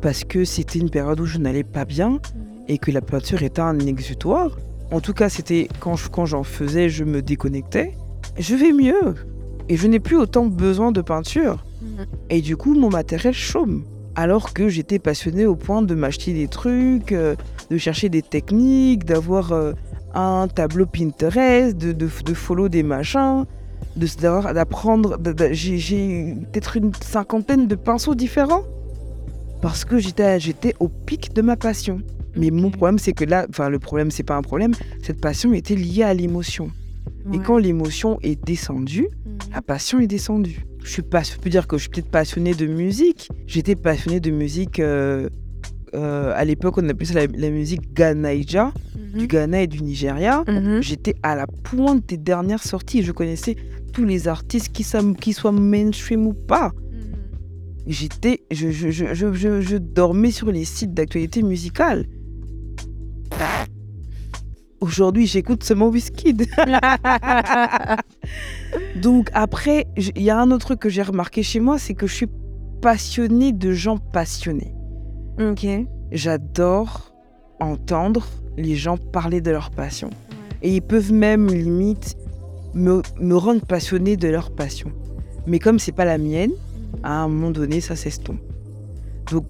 parce 0.00 0.24
que 0.24 0.44
c'était 0.44 0.78
une 0.78 0.90
période 0.90 1.20
où 1.20 1.26
je 1.26 1.38
n'allais 1.38 1.64
pas 1.64 1.84
bien 1.84 2.10
mhm. 2.10 2.20
et 2.68 2.78
que 2.78 2.90
la 2.90 3.00
peinture 3.00 3.42
était 3.42 3.60
un 3.60 3.78
exutoire. 3.78 4.58
En 4.90 5.00
tout 5.00 5.14
cas, 5.14 5.28
c'était 5.28 5.68
quand, 5.80 5.96
quand 6.10 6.26
j'en 6.26 6.44
faisais, 6.44 6.88
je 6.88 7.04
me 7.04 7.22
déconnectais. 7.22 7.94
Je 8.38 8.54
vais 8.54 8.72
mieux 8.72 9.14
et 9.68 9.76
je 9.76 9.86
n'ai 9.86 10.00
plus 10.00 10.16
autant 10.16 10.46
besoin 10.46 10.92
de 10.92 11.00
peinture. 11.00 11.64
Mhm. 11.82 12.06
Et 12.30 12.40
du 12.40 12.56
coup, 12.56 12.74
mon 12.74 12.90
matériel 12.90 13.34
chôme. 13.34 13.84
Alors 14.14 14.54
que 14.54 14.68
j'étais 14.68 14.98
passionnée 14.98 15.44
au 15.44 15.56
point 15.56 15.82
de 15.82 15.94
m'acheter 15.94 16.32
des 16.32 16.48
trucs, 16.48 17.12
euh, 17.12 17.36
de 17.70 17.76
chercher 17.76 18.08
des 18.08 18.22
techniques, 18.22 19.04
d'avoir 19.04 19.52
euh, 19.52 19.72
un 20.14 20.48
tableau 20.48 20.86
Pinterest, 20.86 21.76
de, 21.76 21.92
de, 21.92 22.08
de 22.24 22.34
follow 22.34 22.70
des 22.70 22.82
machins, 22.82 23.44
d'apprendre. 23.96 25.18
J'ai 25.52 26.34
peut-être 26.52 26.76
une 26.76 26.92
cinquantaine 26.94 27.66
de 27.66 27.74
pinceaux 27.74 28.14
différents 28.14 28.64
parce 29.60 29.84
que 29.84 29.98
j'étais 29.98 30.74
au 30.80 30.88
pic 30.88 31.34
de 31.34 31.42
ma 31.42 31.56
passion. 31.56 32.00
Mais 32.36 32.50
mon 32.50 32.70
problème, 32.70 32.98
c'est 32.98 33.12
que 33.12 33.24
là, 33.24 33.46
enfin, 33.48 33.68
le 33.68 33.78
problème, 33.78 34.10
c'est 34.10 34.22
pas 34.22 34.36
un 34.36 34.42
problème, 34.42 34.72
cette 35.02 35.20
passion 35.20 35.52
était 35.54 35.74
liée 35.74 36.02
à 36.02 36.12
l'émotion. 36.12 36.70
Et 37.32 37.38
quand 37.38 37.58
l'émotion 37.58 38.18
est 38.22 38.42
descendue, 38.44 39.08
mhm. 39.24 39.38
la 39.52 39.62
passion 39.62 39.98
est 40.00 40.06
descendue. 40.06 40.64
Je, 40.82 40.90
suis 40.90 41.02
pas, 41.02 41.22
je 41.22 41.36
peux 41.36 41.50
dire 41.50 41.66
que 41.66 41.76
je 41.76 41.82
suis 41.82 41.90
peut-être 41.90 42.10
passionnée 42.10 42.54
de 42.54 42.66
musique. 42.66 43.28
J'étais 43.46 43.74
passionnée 43.74 44.20
de 44.20 44.30
musique. 44.30 44.78
Euh, 44.78 45.28
euh, 45.94 46.32
à 46.36 46.44
l'époque, 46.44 46.78
on 46.78 46.88
appelait 46.88 47.06
ça 47.06 47.26
la, 47.26 47.50
musique 47.50 47.92
Ghanaïja, 47.94 48.72
mhm. 48.96 49.18
du 49.18 49.26
Ghana 49.26 49.62
et 49.62 49.66
du 49.66 49.82
Nigeria. 49.82 50.44
Mhm. 50.46 50.82
J'étais 50.82 51.14
à 51.22 51.34
la 51.34 51.46
pointe 51.46 52.08
des 52.08 52.16
dernières 52.16 52.62
sorties. 52.62 53.02
Je 53.02 53.12
connaissais 53.12 53.56
tous 53.92 54.04
les 54.04 54.28
artistes, 54.28 54.72
qui, 54.72 54.84
qui 55.20 55.32
soient 55.32 55.52
mainstream 55.52 56.26
ou 56.26 56.34
pas. 56.34 56.72
J'étais, 57.86 58.42
je, 58.50 58.70
je, 58.70 58.90
je, 58.90 59.60
je, 59.60 59.76
dormais 59.76 60.32
sur 60.32 60.50
les 60.50 60.64
sites 60.64 60.92
d'actualité 60.92 61.42
musicale. 61.42 62.06
Aujourd'hui, 64.80 65.26
j'écoute 65.26 65.64
seulement 65.64 65.88
Wizkid. 65.88 66.46
Donc 68.96 69.30
après, 69.32 69.86
il 69.96 70.22
y 70.22 70.30
a 70.30 70.38
un 70.38 70.50
autre 70.50 70.66
truc 70.66 70.80
que 70.80 70.88
j'ai 70.88 71.02
remarqué 71.02 71.42
chez 71.42 71.60
moi, 71.60 71.78
c'est 71.78 71.94
que 71.94 72.06
je 72.06 72.14
suis 72.14 72.28
passionnée 72.82 73.52
de 73.52 73.72
gens 73.72 73.96
passionnés. 73.96 74.74
Ok. 75.40 75.66
J'adore 76.12 77.12
entendre 77.60 78.26
les 78.56 78.76
gens 78.76 78.96
parler 78.96 79.40
de 79.40 79.50
leur 79.50 79.70
passion. 79.70 80.10
Et 80.62 80.76
ils 80.76 80.82
peuvent 80.82 81.12
même 81.12 81.48
limite 81.48 82.16
me, 82.74 83.02
me 83.18 83.36
rendre 83.36 83.64
passionnée 83.64 84.16
de 84.16 84.28
leur 84.28 84.50
passion. 84.50 84.92
Mais 85.46 85.58
comme 85.58 85.78
c'est 85.78 85.92
pas 85.92 86.04
la 86.04 86.18
mienne, 86.18 86.52
à 87.02 87.22
un 87.22 87.28
moment 87.28 87.50
donné, 87.50 87.80
ça 87.80 87.96
s'estompe. 87.96 88.40
Donc, 89.30 89.46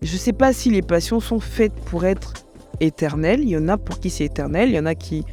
je 0.00 0.16
sais 0.16 0.32
pas 0.32 0.52
si 0.52 0.70
les 0.70 0.82
passions 0.82 1.20
sont 1.20 1.40
faites 1.40 1.74
pour 1.74 2.04
être 2.04 2.34
éternel. 2.82 3.40
Il 3.42 3.48
y 3.48 3.56
en 3.56 3.68
a 3.68 3.78
pour 3.78 4.00
qui 4.00 4.10
c'est 4.10 4.24
éternel, 4.24 4.70
il 4.70 4.74
y 4.74 4.78
en 4.78 4.86
a 4.86 4.94
qui 4.94 5.24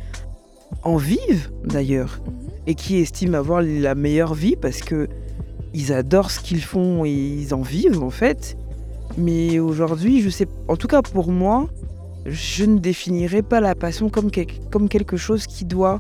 en 0.84 0.98
vivent 0.98 1.50
d'ailleurs 1.66 2.22
et 2.68 2.76
qui 2.76 2.98
estiment 2.98 3.38
avoir 3.38 3.62
la 3.62 3.96
meilleure 3.96 4.34
vie 4.34 4.56
parce 4.56 4.82
que 4.82 5.08
ils 5.74 5.94
adorent 5.94 6.32
ce 6.32 6.40
qu'ils 6.40 6.64
font 6.64 7.06
et 7.06 7.12
ils 7.12 7.54
en 7.54 7.62
vivent 7.62 8.02
en 8.02 8.10
fait. 8.10 8.58
Mais 9.18 9.60
aujourd'hui, 9.60 10.22
je 10.22 10.30
sais, 10.30 10.48
en 10.68 10.78
tout 10.78 10.88
cas 10.88 11.02
pour 11.02 11.32
moi, 11.32 11.68
je 12.26 12.66
ne 12.66 12.78
définirais 12.80 13.42
pas 13.42 13.60
la 13.60 13.76
passion 13.76 14.10
comme, 14.10 14.30
comme 14.72 14.90
quelque 14.90 15.18
chose 15.18 15.48
qui 15.48 15.66
doit 15.66 16.00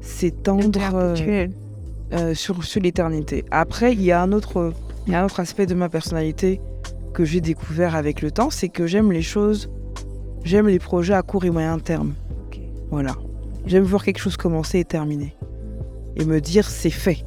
s'étendre 0.00 0.80
euh, 0.94 1.46
euh, 2.12 2.34
sur, 2.34 2.64
sur 2.64 2.80
l'éternité. 2.80 3.44
Après, 3.50 3.92
il 3.92 4.02
y, 4.02 4.12
a 4.12 4.20
un 4.20 4.32
autre, 4.32 4.72
il 5.06 5.12
y 5.12 5.16
a 5.16 5.22
un 5.22 5.24
autre 5.24 5.40
aspect 5.40 5.66
de 5.66 5.74
ma 5.74 5.88
personnalité 5.88 6.60
que 7.14 7.24
j'ai 7.24 7.40
découvert 7.40 7.94
avec 7.94 8.22
le 8.22 8.30
temps, 8.30 8.50
c'est 8.50 8.68
que 8.68 8.86
j'aime 8.86 9.12
les 9.12 9.22
choses 9.22 9.70
J'aime 10.44 10.68
les 10.68 10.78
projets 10.78 11.14
à 11.14 11.22
court 11.22 11.44
et 11.44 11.50
moyen 11.50 11.78
terme. 11.78 12.14
Voilà. 12.90 13.14
J'aime 13.66 13.84
voir 13.84 14.04
quelque 14.04 14.18
chose 14.18 14.36
commencer 14.36 14.80
et 14.80 14.84
terminer. 14.84 15.34
Et 16.16 16.24
me 16.24 16.40
dire, 16.40 16.68
c'est 16.68 16.90
fait. 16.90 17.24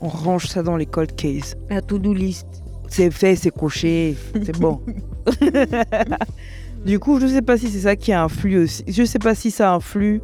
On 0.00 0.08
range 0.08 0.46
ça 0.46 0.62
dans 0.62 0.76
les 0.76 0.86
cold 0.86 1.14
cases. 1.14 1.56
La 1.70 1.80
to-do 1.80 2.12
list. 2.12 2.46
C'est 2.88 3.10
fait, 3.10 3.36
c'est 3.36 3.50
coché, 3.50 4.16
c'est 4.44 4.58
bon. 4.58 4.80
du 6.84 6.98
coup, 6.98 7.18
je 7.18 7.24
ne 7.24 7.30
sais 7.30 7.42
pas 7.42 7.56
si 7.56 7.68
c'est 7.70 7.80
ça 7.80 7.96
qui 7.96 8.12
influe 8.12 8.58
aussi. 8.64 8.84
Je 8.86 9.00
ne 9.00 9.06
sais 9.06 9.18
pas 9.18 9.34
si 9.34 9.50
ça 9.50 9.72
influe 9.72 10.20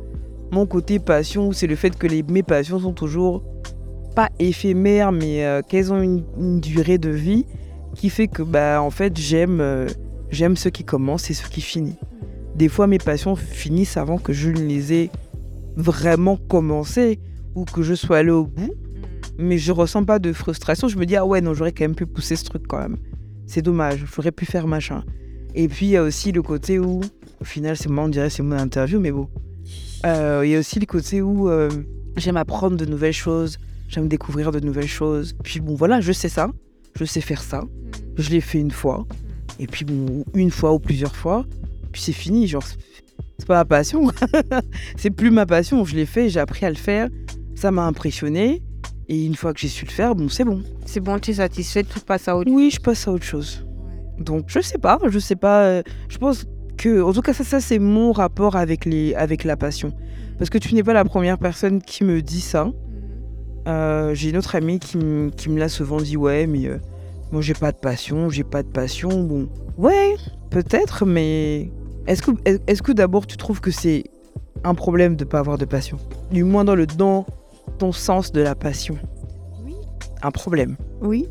mon 0.50 0.66
côté 0.66 0.98
passion 0.98 1.48
ou 1.48 1.52
c'est 1.52 1.66
le 1.66 1.76
fait 1.76 1.96
que 1.96 2.06
les, 2.06 2.22
mes 2.22 2.42
passions 2.42 2.78
sont 2.78 2.92
toujours 2.92 3.42
pas 4.14 4.28
éphémères, 4.38 5.12
mais 5.12 5.44
euh, 5.44 5.62
qu'elles 5.62 5.92
ont 5.92 6.02
une, 6.02 6.60
durée 6.60 6.98
de 6.98 7.10
vie 7.10 7.46
qui 7.94 8.10
fait 8.10 8.28
que, 8.28 8.42
bah, 8.42 8.82
en 8.82 8.90
fait, 8.90 9.16
j'aime 9.16 9.60
euh, 9.60 9.86
j'aime 10.30 10.56
ce 10.56 10.68
qui 10.68 10.84
commence 10.84 11.30
et 11.30 11.34
ce 11.34 11.48
qui 11.48 11.60
finit. 11.60 11.96
Des 12.54 12.68
fois, 12.68 12.86
mes 12.86 12.98
passions 12.98 13.36
finissent 13.36 13.96
avant 13.96 14.18
que 14.18 14.32
je 14.32 14.50
ne 14.50 14.66
les 14.66 14.92
ai 14.92 15.10
vraiment 15.76 16.36
commencées 16.36 17.20
ou 17.54 17.64
que 17.64 17.82
je 17.82 17.94
sois 17.94 18.18
allé 18.18 18.30
au 18.30 18.46
bout. 18.46 18.62
Mm. 18.62 18.70
Mais 19.38 19.58
je 19.58 19.70
ressens 19.70 20.04
pas 20.04 20.18
de 20.18 20.32
frustration. 20.32 20.88
Je 20.88 20.98
me 20.98 21.06
dis, 21.06 21.14
ah 21.14 21.24
ouais, 21.24 21.40
non, 21.40 21.54
j'aurais 21.54 21.72
quand 21.72 21.84
même 21.84 21.94
pu 21.94 22.06
pousser 22.06 22.34
ce 22.34 22.44
truc 22.44 22.66
quand 22.66 22.80
même. 22.80 22.96
C'est 23.46 23.62
dommage, 23.62 24.04
j'aurais 24.14 24.32
pu 24.32 24.44
faire 24.44 24.66
machin. 24.66 25.04
Et 25.54 25.68
puis, 25.68 25.86
il 25.86 25.90
y 25.90 25.96
a 25.96 26.02
aussi 26.02 26.32
le 26.32 26.42
côté 26.42 26.78
où, 26.78 27.00
au 27.40 27.44
final, 27.44 27.76
c'est 27.76 27.88
moi, 27.88 28.04
on 28.04 28.08
dirait 28.08 28.30
c'est 28.30 28.42
mon 28.42 28.58
interview, 28.58 28.98
mais 28.98 29.12
bon. 29.12 29.28
Euh, 30.06 30.42
il 30.44 30.50
y 30.50 30.56
a 30.56 30.58
aussi 30.58 30.80
le 30.80 30.86
côté 30.86 31.22
où 31.22 31.48
euh, 31.48 31.70
j'aime 32.16 32.36
apprendre 32.36 32.76
de 32.76 32.84
nouvelles 32.84 33.12
choses, 33.12 33.58
j'aime 33.88 34.08
découvrir 34.08 34.50
de 34.50 34.60
nouvelles 34.60 34.88
choses. 34.88 35.34
Puis 35.44 35.60
bon, 35.60 35.74
voilà, 35.74 36.00
je 36.00 36.12
sais 36.12 36.28
ça, 36.28 36.50
je 36.96 37.04
sais 37.04 37.20
faire 37.20 37.42
ça. 37.42 37.60
Mm. 37.62 37.68
Je 38.16 38.30
l'ai 38.30 38.40
fait 38.40 38.58
une 38.58 38.72
fois. 38.72 39.06
Et 39.58 39.66
puis 39.66 39.84
bon, 39.84 40.24
une 40.34 40.50
fois 40.50 40.72
ou 40.72 40.78
plusieurs 40.78 41.14
fois 41.14 41.44
puis 41.92 42.02
c'est 42.02 42.12
fini. 42.12 42.46
Genre, 42.46 42.62
c'est 43.38 43.46
pas 43.46 43.56
ma 43.56 43.64
passion. 43.64 44.10
c'est 44.96 45.10
plus 45.10 45.30
ma 45.30 45.46
passion. 45.46 45.84
Je 45.84 45.96
l'ai 45.96 46.06
fait, 46.06 46.28
j'ai 46.28 46.40
appris 46.40 46.64
à 46.66 46.70
le 46.70 46.76
faire. 46.76 47.08
Ça 47.54 47.70
m'a 47.70 47.84
impressionné. 47.86 48.62
Et 49.08 49.24
une 49.24 49.34
fois 49.34 49.54
que 49.54 49.60
j'ai 49.60 49.68
su 49.68 49.86
le 49.86 49.90
faire, 49.90 50.14
bon, 50.14 50.28
c'est 50.28 50.44
bon. 50.44 50.62
C'est 50.84 51.00
bon, 51.00 51.18
tu 51.18 51.30
es 51.30 51.34
satisfait, 51.34 51.82
tu 51.82 51.98
passes 52.00 52.28
à 52.28 52.36
autre 52.36 52.48
chose. 52.48 52.56
Oui, 52.56 52.70
je 52.70 52.80
passe 52.80 53.08
à 53.08 53.12
autre 53.12 53.24
chose. 53.24 53.66
Donc, 54.18 54.44
je 54.48 54.60
sais 54.60 54.78
pas, 54.78 54.98
je 55.08 55.18
sais 55.18 55.36
pas. 55.36 55.62
Euh, 55.62 55.82
je 56.08 56.18
pense 56.18 56.44
que, 56.76 57.00
en 57.00 57.12
tout 57.12 57.22
cas, 57.22 57.32
ça, 57.32 57.42
ça 57.42 57.60
c'est 57.60 57.78
mon 57.78 58.12
rapport 58.12 58.54
avec, 58.54 58.84
les, 58.84 59.14
avec 59.14 59.44
la 59.44 59.56
passion. 59.56 59.92
Parce 60.36 60.50
que 60.50 60.58
tu 60.58 60.74
n'es 60.74 60.82
pas 60.82 60.92
la 60.92 61.04
première 61.04 61.38
personne 61.38 61.80
qui 61.80 62.04
me 62.04 62.20
dit 62.20 62.42
ça. 62.42 62.66
Mhm. 62.66 62.74
Euh, 63.66 64.14
j'ai 64.14 64.30
une 64.30 64.36
autre 64.36 64.54
amie 64.54 64.78
qui, 64.78 64.98
qui 65.36 65.48
me 65.48 65.58
l'a 65.58 65.68
souvent 65.68 66.00
dit, 66.00 66.16
ouais, 66.16 66.46
mais 66.46 66.66
euh, 66.66 66.78
moi 67.32 67.42
j'ai 67.42 67.54
pas 67.54 67.72
de 67.72 67.76
passion, 67.76 68.30
j'ai 68.30 68.44
pas 68.44 68.62
de 68.62 68.68
passion. 68.68 69.08
Bon, 69.08 69.48
ouais, 69.76 70.16
peut-être, 70.50 71.04
mais 71.06 71.70
est-ce 72.06 72.22
que, 72.22 72.30
est 72.44 72.82
que 72.82 72.92
d'abord 72.92 73.26
tu 73.26 73.36
trouves 73.36 73.60
que 73.60 73.70
c'est 73.70 74.04
un 74.64 74.74
problème 74.74 75.16
de 75.16 75.24
ne 75.24 75.28
pas 75.28 75.38
avoir 75.38 75.58
de 75.58 75.64
passion? 75.64 75.98
Du 76.30 76.44
moins 76.44 76.64
dans 76.64 76.74
le 76.74 76.86
dans 76.86 77.26
ton 77.78 77.92
sens 77.92 78.32
de 78.32 78.40
la 78.40 78.54
passion. 78.54 78.98
Oui. 79.64 79.74
Un 80.22 80.30
problème. 80.30 80.76
Oui. 81.00 81.28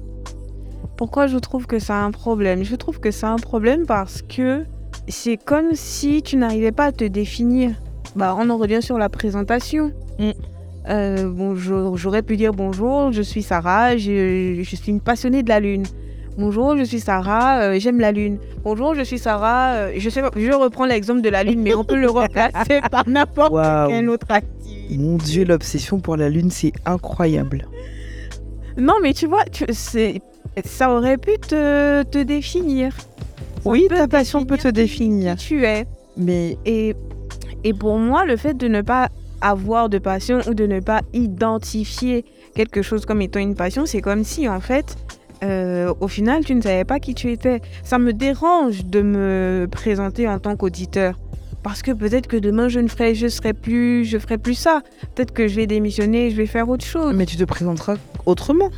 Pourquoi 0.96 1.28
je 1.28 1.38
trouve 1.38 1.68
que 1.68 1.80
c'est 1.80 1.94
un 1.94 2.12
problème? 2.12 2.64
Je 2.64 2.76
trouve 2.76 3.00
que 3.00 3.12
c'est 3.12 3.26
un 3.26 3.38
problème 3.38 3.86
parce 3.86 4.22
que 4.22 4.66
c'est 5.08 5.38
comme 5.38 5.74
si 5.74 6.22
tu 6.22 6.38
n'arrivais 6.38 6.72
pas 6.72 6.86
à 6.86 6.92
te 6.92 7.04
définir. 7.04 7.72
Bah, 8.16 8.36
on 8.40 8.50
en 8.50 8.58
revient 8.58 8.82
sur 8.82 8.98
la 8.98 9.10
présentation. 9.10 9.92
Mm. 10.20 10.32
Euh, 10.90 11.56
j'aurais 11.96 12.22
pu 12.22 12.38
dire 12.38 12.54
bonjour, 12.54 13.12
je 13.12 13.22
suis 13.22 13.44
Sarah, 13.44 13.98
je, 13.98 14.62
je 14.62 14.76
suis 14.76 14.92
une 14.92 15.02
passionnée 15.02 15.44
de 15.44 15.50
la 15.50 15.60
lune. 15.60 15.84
Bonjour, 16.38 16.78
je 16.78 16.84
suis 16.84 17.00
Sarah, 17.00 17.62
euh, 17.62 17.80
j'aime 17.80 18.00
la 18.00 18.12
lune. 18.12 18.38
Bonjour, 18.64 18.94
je 18.94 19.02
suis 19.02 19.18
Sarah, 19.18 19.74
euh, 19.74 19.94
je, 19.98 20.10
sais, 20.10 20.22
je 20.36 20.52
reprends 20.52 20.86
l'exemple 20.86 21.22
de 21.22 21.30
la 21.30 21.44
lune, 21.44 21.62
mais 21.62 21.74
on 21.74 21.84
peut 21.84 22.00
le 22.00 22.10
remplacer 22.10 22.80
par 22.92 23.10
n'importe 23.10 23.54
quelle 23.90 24.08
autre 24.10 24.28
activité. 24.30 24.98
Mon 24.98 25.18
Dieu, 25.18 25.44
l'obsession 25.44 26.00
pour 26.00 26.16
la 26.16 26.30
lune, 26.30 26.52
c'est 26.52 26.74
incroyable. 26.86 27.68
Non, 28.78 28.94
mais 29.02 29.14
tu 29.14 29.26
vois, 29.26 29.44
tu, 29.46 29.66
ça 29.74 30.92
aurait 30.92 31.18
pu 31.18 31.38
te, 31.40 32.04
te 32.04 32.20
définir. 32.20 32.96
oui, 33.66 33.88
ta 33.90 34.08
passion 34.08 34.46
peut 34.46 34.58
te 34.58 34.68
définir. 34.68 35.36
Qui 35.36 35.48
tu 35.48 35.66
es. 35.66 35.86
Mais... 36.16 36.58
Et, 36.66 36.96
et 37.64 37.74
pour 37.74 37.98
moi, 37.98 38.26
le 38.26 38.38
fait 38.38 38.54
de 38.54 38.68
ne 38.68 38.82
pas 38.82 39.10
avoir 39.42 39.90
de 39.90 39.98
passion 39.98 40.40
ou 40.48 40.54
de 40.54 40.66
ne 40.66 40.80
pas 40.80 41.02
identifier 41.14 42.26
quelque 42.56 42.82
chose 42.82 43.06
comme 43.06 43.22
étant 43.22 43.40
une 43.40 43.56
passion, 43.56 43.86
c'est 43.86 44.02
comme 44.02 44.24
si 44.24 44.48
en 44.48 44.60
fait, 44.60 44.96
euh, 45.44 45.94
au 46.00 46.08
final, 46.08 46.44
tu 46.44 46.56
ne 46.56 46.62
savais 46.62 46.86
pas 46.86 47.00
qui 47.00 47.14
tu 47.14 47.32
étais. 47.32 47.62
Ça 47.84 48.00
me 48.00 48.14
dérange 48.14 48.86
de 48.86 49.02
me 49.02 49.68
présenter 49.70 50.28
en 50.28 50.40
tant 50.40 50.56
qu'auditeur. 50.56 51.20
Parce 51.64 51.82
que 51.82 51.92
peut-être 51.92 52.28
que 52.28 52.38
demain 52.38 52.70
je 52.70 52.80
ne 52.80 52.88
ferai, 52.88 53.14
je 53.14 53.28
serai 53.28 53.54
plus, 53.54 54.06
je 54.06 54.18
ferai 54.18 54.38
plus 54.38 54.54
ça. 54.54 54.82
Peut-être 55.16 55.34
que 55.34 55.48
je 55.48 55.56
vais 55.56 55.68
démissionner, 55.68 56.30
je 56.30 56.38
vais 56.38 56.46
faire 56.46 56.70
autre 56.70 56.86
chose. 56.86 57.14
Mais 57.16 57.26
tu 57.26 57.36
te 57.36 57.44
présenteras 57.44 57.96
autrement. 58.26 58.70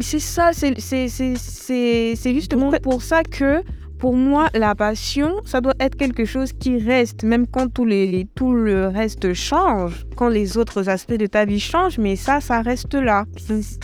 C'est 0.00 0.18
ça, 0.18 0.50
c'est 0.52 2.34
justement 2.34 2.72
pour 2.82 3.02
ça 3.02 3.22
que 3.22 3.62
pour 4.04 4.16
moi, 4.16 4.50
la 4.52 4.74
passion, 4.74 5.36
ça 5.46 5.62
doit 5.62 5.72
être 5.80 5.96
quelque 5.96 6.26
chose 6.26 6.52
qui 6.52 6.76
reste, 6.76 7.22
même 7.22 7.46
quand 7.46 7.72
tout, 7.72 7.86
les, 7.86 8.28
tout 8.34 8.52
le 8.52 8.88
reste 8.88 9.32
change, 9.32 10.04
quand 10.14 10.28
les 10.28 10.58
autres 10.58 10.90
aspects 10.90 11.14
de 11.14 11.24
ta 11.24 11.46
vie 11.46 11.58
changent, 11.58 11.96
mais 11.96 12.14
ça, 12.14 12.42
ça 12.42 12.60
reste 12.60 12.92
là. 12.92 13.24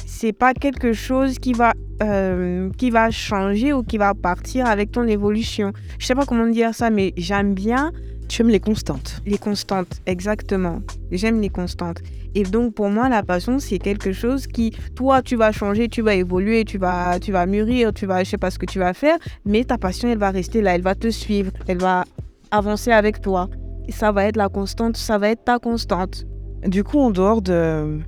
C'est 0.05 0.35
pas 0.35 0.53
quelque 0.53 0.93
chose 0.93 1.39
qui 1.39 1.55
va, 1.55 1.73
euh, 2.03 2.69
qui 2.77 2.91
va 2.91 3.11
changer 3.11 3.73
ou 3.73 3.83
qui 3.83 3.97
va 3.97 4.13
partir 4.13 4.67
avec 4.67 4.93
ton 4.93 5.05
évolution. 5.05 5.73
Je 5.99 6.05
sais 6.05 6.15
pas 6.15 6.27
comment 6.27 6.49
dire 6.49 6.75
ça, 6.75 6.91
mais 6.91 7.15
j'aime 7.17 7.55
bien. 7.55 7.91
Tu 8.31 8.43
aimes 8.43 8.49
les 8.51 8.61
constantes. 8.61 9.21
Les 9.27 9.39
constantes, 9.39 10.01
exactement. 10.07 10.83
J'aime 11.11 11.41
les 11.41 11.49
constantes. 11.49 11.99
Et 12.37 12.45
donc 12.45 12.75
pour 12.75 12.89
moi, 12.89 13.09
la 13.09 13.25
passion, 13.25 13.59
c'est 13.59 13.81
quelque 13.81 14.13
chose 14.13 14.47
qui, 14.47 14.71
toi, 14.95 15.21
tu 15.21 15.35
vas 15.35 15.51
changer, 15.51 15.89
tu 15.89 16.01
vas 16.01 16.15
évoluer, 16.15 16.65
tu 16.65 16.79
vas, 16.79 17.19
tu 17.19 17.33
vas 17.33 17.45
mûrir, 17.47 17.93
tu 17.93 18.07
vas, 18.07 18.23
je 18.23 18.31
sais 18.31 18.39
pas 18.39 18.53
ce 18.53 18.59
que 18.61 18.67
tu 18.67 18.79
vas 18.79 18.95
faire, 18.95 19.19
mais 19.45 19.65
ta 19.65 19.79
passion, 19.79 20.09
elle 20.09 20.19
va 20.19 20.31
rester 20.31 20.63
là, 20.63 20.77
elle 20.77 20.83
va 20.83 20.95
te 20.95 21.09
suivre, 21.11 21.51
elle 21.67 21.79
va 21.79 22.05
avancer 22.53 22.93
avec 22.93 23.21
toi. 23.21 23.51
Et 23.89 23.93
ça 23.93 24.13
va 24.13 24.27
être 24.27 24.37
la 24.37 24.49
constante, 24.49 24.97
ça 24.97 25.19
va 25.19 25.31
être 25.31 25.45
ta 25.45 25.59
constante. 25.59 26.25
Du 26.65 26.85
coup, 26.85 27.01
en 27.01 27.11
dehors 27.11 27.43
de 27.43 27.99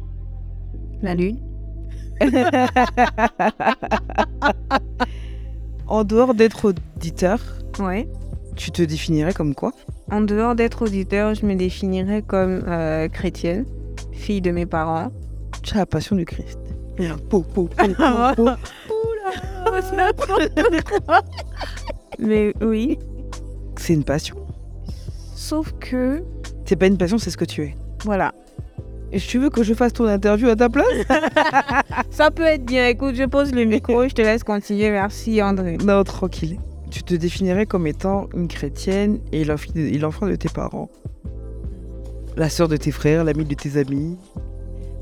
la 1.02 1.16
lune. 1.16 1.40
en 5.88 6.04
dehors 6.04 6.34
d'être 6.34 6.72
auditeur, 6.96 7.40
ouais. 7.80 8.06
Tu 8.56 8.70
te 8.70 8.82
définirais 8.82 9.32
comme 9.32 9.54
quoi? 9.54 9.72
En 10.10 10.20
dehors 10.20 10.54
d'être 10.54 10.82
auditeur, 10.82 11.34
je 11.34 11.46
me 11.46 11.54
définirais 11.54 12.22
comme 12.22 12.62
euh, 12.66 13.08
chrétienne 13.08 13.64
fille 14.12 14.40
de 14.40 14.50
mes 14.50 14.66
parents. 14.66 15.10
Tu 15.62 15.74
as 15.74 15.78
la 15.78 15.86
passion 15.86 16.16
du 16.16 16.24
Christ. 16.24 16.58
Mais 22.18 22.52
oui. 22.60 22.98
C'est 23.76 23.94
une 23.94 24.04
passion. 24.04 24.36
Sauf 25.34 25.72
que. 25.80 26.22
C'est 26.64 26.76
pas 26.76 26.86
une 26.86 26.98
passion, 26.98 27.18
c'est 27.18 27.30
ce 27.30 27.36
que 27.36 27.44
tu 27.44 27.62
es. 27.62 27.74
Voilà. 28.04 28.32
Et 29.10 29.18
tu 29.18 29.38
veux 29.38 29.50
que 29.50 29.62
je 29.62 29.74
fasse 29.74 29.92
ton 29.92 30.06
interview 30.06 30.48
à 30.48 30.56
ta 30.56 30.68
place? 30.68 30.86
Ça 32.10 32.30
peut 32.30 32.44
être 32.44 32.64
bien. 32.64 32.88
Écoute, 32.88 33.14
je 33.14 33.24
pose 33.24 33.52
le 33.52 33.64
micro, 33.64 34.08
je 34.08 34.14
te 34.14 34.22
laisse 34.22 34.42
continuer. 34.44 34.90
Merci 34.90 35.42
André. 35.42 35.76
Non, 35.84 36.02
tranquille. 36.04 36.58
Tu 36.92 37.02
te 37.02 37.14
définirais 37.14 37.64
comme 37.64 37.86
étant 37.86 38.28
une 38.34 38.48
chrétienne 38.48 39.18
et 39.32 39.44
l'enfant 39.44 40.26
de 40.26 40.36
tes 40.36 40.50
parents. 40.50 40.90
La 42.36 42.50
sœur 42.50 42.68
de 42.68 42.76
tes 42.76 42.90
frères, 42.90 43.24
l'ami 43.24 43.46
de 43.46 43.54
tes 43.54 43.78
amis 43.78 44.18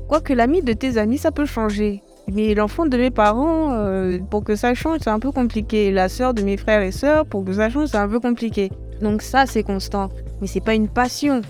Quoique 0.07 0.31
l'ami 0.31 0.61
de 0.61 0.71
tes 0.71 0.97
amis, 0.97 1.17
ça 1.17 1.31
peut 1.31 1.45
changer. 1.45 2.01
Mais 2.33 2.53
l'enfant 2.53 2.85
de 2.85 2.95
mes 2.95 3.11
parents, 3.11 3.73
euh, 3.73 4.19
pour 4.19 4.45
que 4.45 4.55
ça 4.55 4.73
change, 4.73 4.99
c'est 5.03 5.09
un 5.09 5.19
peu 5.19 5.31
compliqué. 5.31 5.91
La 5.91 6.07
sœur 6.07 6.33
de 6.33 6.41
mes 6.41 6.55
frères 6.55 6.81
et 6.81 6.91
sœurs, 6.91 7.25
pour 7.25 7.43
que 7.43 7.51
ça 7.51 7.69
change, 7.69 7.89
c'est 7.89 7.97
un 7.97 8.07
peu 8.07 8.21
compliqué. 8.21 8.71
Donc 9.01 9.21
ça, 9.21 9.45
c'est 9.45 9.63
constant. 9.63 10.09
Mais 10.39 10.47
c'est 10.47 10.61
pas 10.61 10.75
une 10.75 10.87
passion. 10.87 11.41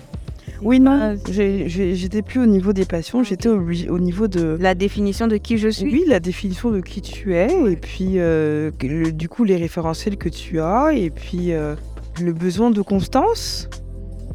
Oui, 0.64 0.78
non, 0.78 1.16
j'étais 1.28 2.22
plus 2.22 2.40
au 2.40 2.46
niveau 2.46 2.72
des 2.72 2.84
passions, 2.84 3.24
j'étais 3.24 3.48
au, 3.48 3.98
niveau 3.98 4.28
de... 4.28 4.56
La 4.60 4.74
définition 4.74 5.26
de 5.26 5.36
qui 5.36 5.58
je 5.58 5.68
suis 5.68 5.84
Oui, 5.84 6.04
la 6.06 6.20
définition 6.20 6.70
de 6.70 6.80
qui 6.80 7.02
tu 7.02 7.34
es, 7.34 7.48
et 7.70 7.76
puis 7.76 8.14
euh, 8.18 8.70
du 8.80 9.28
coup 9.28 9.44
les 9.44 9.56
référentiels 9.56 10.16
que 10.16 10.28
tu 10.28 10.60
as, 10.60 10.92
et 10.92 11.10
puis 11.10 11.52
euh, 11.52 11.74
le 12.20 12.32
besoin 12.32 12.70
de 12.70 12.80
constance. 12.80 13.68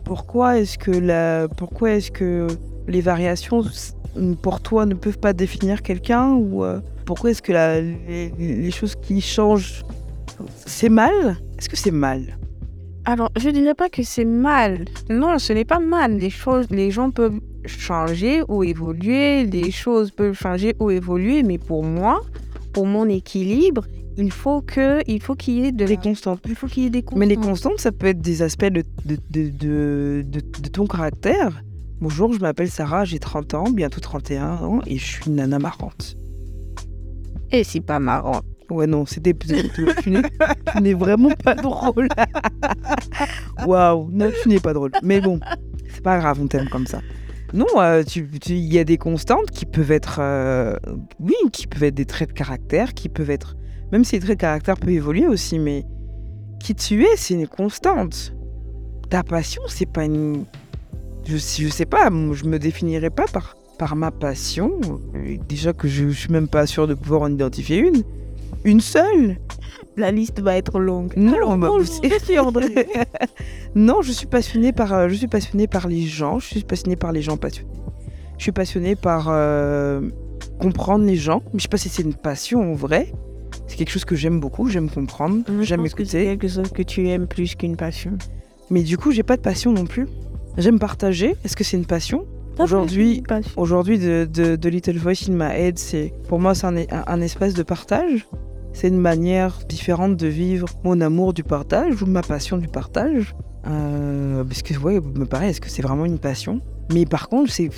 Pourquoi 0.03 0.59
est-ce 0.59 0.77
que, 0.77 0.91
la, 0.91 1.47
pourquoi 1.47 1.91
est-ce 1.91 2.11
que 2.11 2.47
les 2.87 3.01
variations, 3.01 3.63
pour 4.41 4.61
toi, 4.61 4.85
ne 4.85 4.95
peuvent 4.95 5.19
pas 5.19 5.33
définir 5.33 5.81
quelqu'un 5.81 6.33
Ou 6.33 6.63
euh, 6.63 6.79
pourquoi 7.05 7.31
est-ce 7.31 7.41
que 7.41 7.53
la, 7.53 7.81
les, 7.81 8.71
choses 8.71 8.95
qui 8.95 9.21
changent, 9.21 9.83
c'est 10.65 10.89
mal? 10.89 11.37
Est-ce 11.57 11.69
que 11.69 11.77
c'est 11.77 11.91
mal? 11.91 12.37
Alors, 13.09 13.31
je 13.37 13.47
ne 13.47 13.53
dirais 13.53 13.73
pas 13.73 13.87
que 13.87 14.03
c'est 14.03 14.25
mal. 14.25 14.83
Non, 15.09 15.39
ce 15.39 15.53
n'est 15.53 15.63
pas 15.63 15.79
mal. 15.79 16.17
Les 16.17 16.29
choses, 16.29 16.69
les 16.71 16.91
gens 16.91 17.09
peuvent 17.09 17.39
changer 17.65 18.43
ou 18.49 18.65
évoluer, 18.65 19.45
les 19.45 19.71
choses 19.71 20.11
peuvent 20.11 20.37
changer 20.37 20.75
ou 20.81 20.91
évoluer, 20.91 21.41
mais 21.41 21.57
pour 21.57 21.85
moi, 21.85 22.19
pour 22.73 22.85
mon 22.85 23.07
équilibre, 23.07 23.85
il 24.17 24.29
faut 24.29 24.61
que 24.61 24.99
il 25.07 25.21
faut 25.21 25.35
qu'il 25.35 25.53
y 25.53 25.67
ait 25.67 25.71
de 25.71 25.85
des 25.85 25.95
constantes. 25.95 26.41
Il 26.49 26.55
faut 26.55 26.67
qu'il 26.67 26.83
y 26.83 26.85
ait 26.87 26.89
des 26.89 27.01
constantes. 27.01 27.19
Mais 27.19 27.27
les 27.27 27.37
constantes, 27.37 27.79
ça 27.79 27.93
peut 27.93 28.07
être 28.07 28.19
des 28.19 28.41
aspects 28.41 28.65
de, 28.65 28.83
de, 29.05 29.17
de, 29.31 30.25
de 30.27 30.67
ton 30.67 30.85
caractère. 30.85 31.63
Bonjour, 32.01 32.33
je 32.33 32.39
m'appelle 32.39 32.69
Sarah, 32.69 33.05
j'ai 33.05 33.19
30 33.19 33.53
ans, 33.53 33.71
bientôt 33.71 34.01
31 34.01 34.47
ans, 34.57 34.79
et 34.85 34.97
je 34.97 35.05
suis 35.05 35.27
une 35.27 35.35
nana 35.35 35.59
marrante. 35.59 36.17
Et 37.53 37.63
c'est 37.63 37.79
pas 37.79 37.99
marrant. 37.99 38.41
Ouais, 38.69 38.87
non, 38.87 39.05
c'était. 39.05 39.33
tu 39.33 40.11
n'es 40.81 40.93
vraiment 40.93 41.31
pas 41.43 41.55
drôle. 41.55 42.09
Waouh, 43.65 44.09
non, 44.11 44.31
tu 44.41 44.49
n'es 44.49 44.59
pas 44.59 44.73
drôle. 44.73 44.91
Mais 45.03 45.21
bon, 45.21 45.39
c'est 45.93 46.03
pas 46.03 46.17
grave, 46.19 46.39
on 46.41 46.47
t'aime 46.47 46.69
comme 46.69 46.87
ça. 46.87 47.01
Non, 47.53 47.65
euh, 47.77 48.03
il 48.15 48.73
y 48.73 48.77
a 48.77 48.83
des 48.83 48.97
constantes 48.97 49.51
qui 49.51 49.65
peuvent 49.65 49.91
être. 49.91 50.17
Euh, 50.19 50.75
oui, 51.19 51.35
qui 51.53 51.67
peuvent 51.67 51.83
être 51.83 51.95
des 51.95 52.05
traits 52.05 52.29
de 52.29 52.33
caractère, 52.33 52.93
qui 52.93 53.07
peuvent 53.07 53.29
être 53.29 53.55
même 53.91 54.03
si 54.03 54.17
le 54.17 54.21
trait 54.21 54.35
de 54.35 54.41
caractère 54.41 54.77
peut 54.77 54.91
évoluer 54.91 55.27
aussi, 55.27 55.59
mais 55.59 55.85
qui 56.59 56.75
tu 56.75 57.03
es, 57.03 57.15
c'est 57.15 57.35
une 57.35 57.47
constante. 57.47 58.33
Ta 59.09 59.23
passion, 59.23 59.61
c'est 59.67 59.85
pas 59.85 60.05
une. 60.05 60.43
Je, 61.25 61.37
je 61.37 61.69
sais 61.69 61.85
pas, 61.85 62.09
je 62.09 62.45
me 62.45 62.59
définirais 62.59 63.09
pas 63.09 63.25
par, 63.31 63.55
par 63.79 63.95
ma 63.95 64.11
passion. 64.11 64.79
Déjà 65.47 65.71
que 65.71 65.87
je, 65.87 66.09
je 66.09 66.19
suis 66.19 66.31
même 66.31 66.47
pas 66.47 66.65
sûr 66.65 66.87
de 66.87 66.93
pouvoir 66.93 67.21
en 67.21 67.31
identifier 67.31 67.77
une. 67.77 68.03
Une 68.63 68.81
seule 68.81 69.37
La 69.95 70.11
liste 70.11 70.39
va 70.39 70.57
être 70.57 70.79
longue. 70.79 71.13
Non, 71.15 71.57
bah, 71.57 71.69
non, 73.75 74.01
je 74.01 74.11
suis 74.11 74.27
passionnée 74.27 74.73
par, 74.73 74.93
euh, 74.93 75.09
je 75.09 75.15
suis 75.15 75.27
passionnée 75.27 75.67
par 75.67 75.87
les 75.87 76.01
gens. 76.01 76.39
Je 76.39 76.47
suis 76.47 76.63
passionnée 76.63 76.95
par 76.95 77.11
les 77.11 77.21
gens 77.21 77.37
passionnés. 77.37 77.69
Je 78.37 78.43
suis 78.43 78.51
passionnée 78.51 78.95
par 78.95 79.27
euh, 79.29 80.01
comprendre 80.59 81.05
les 81.05 81.15
gens. 81.15 81.41
Mais 81.53 81.59
je 81.59 81.63
sais 81.63 81.69
pas 81.69 81.77
si 81.77 81.89
c'est 81.89 82.03
une 82.03 82.13
passion 82.13 82.71
en 82.71 82.73
vrai. 82.73 83.13
C'est 83.67 83.75
quelque 83.75 83.91
chose 83.91 84.05
que 84.05 84.15
j'aime 84.15 84.39
beaucoup, 84.39 84.69
j'aime 84.69 84.89
comprendre, 84.89 85.43
j'aime 85.61 85.85
écouter. 85.85 86.05
C'est 86.05 86.23
quelque 86.23 86.47
chose 86.47 86.71
que 86.71 86.83
tu 86.83 87.09
aimes 87.09 87.27
plus 87.27 87.55
qu'une 87.55 87.75
passion. 87.75 88.17
Mais 88.69 88.83
du 88.83 88.97
coup, 88.97 89.11
j'ai 89.11 89.23
pas 89.23 89.35
de 89.35 89.41
passion 89.41 89.71
non 89.71 89.85
plus. 89.85 90.07
J'aime 90.57 90.79
partager. 90.79 91.35
Est-ce 91.43 91.55
que 91.55 91.63
c'est 91.63 91.77
une 91.77 91.85
passion? 91.85 92.25
Aujourd'hui, 92.59 93.23
aujourd'hui 93.55 93.99
de, 93.99 94.25
de, 94.25 94.69
Little 94.69 94.97
Voice 94.97 95.29
in 95.29 95.33
My 95.33 95.53
Head, 95.53 95.77
c'est 95.77 96.11
pour 96.27 96.39
moi 96.39 96.55
c'est 96.55 96.65
un, 96.65 96.75
un, 97.05 97.21
espace 97.21 97.53
de 97.53 97.61
partage. 97.61 98.25
C'est 98.79 98.89
une 98.89 98.99
manière 98.99 99.57
différente 99.67 100.17
de 100.17 100.27
vivre 100.27 100.67
mon 100.83 101.01
amour 101.01 101.33
du 101.33 101.43
partage 101.43 102.03
ou 102.03 102.05
ma 102.05 102.21
passion 102.21 102.57
du 102.57 102.67
partage. 102.67 103.35
Euh, 103.65 104.43
parce 104.43 104.61
que 104.61 104.77
ouais, 104.77 104.99
me 104.99 105.25
paraît, 105.25 105.49
est-ce 105.49 105.59
que 105.59 105.67
c'est 105.67 105.81
vraiment 105.81 106.05
une 106.05 106.19
passion? 106.19 106.61
Mais 106.93 107.07
par 107.07 107.27
contre, 107.27 107.51
c'est 107.51 107.71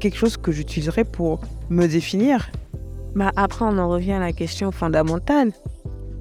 quelque 0.00 0.16
chose 0.16 0.38
que 0.38 0.52
j'utiliserais 0.52 1.04
pour 1.04 1.42
me 1.68 1.86
définir. 1.86 2.50
Bah 3.14 3.32
après, 3.36 3.66
on 3.66 3.76
en 3.76 3.90
revient 3.90 4.12
à 4.12 4.18
la 4.18 4.32
question 4.32 4.72
fondamentale. 4.72 5.52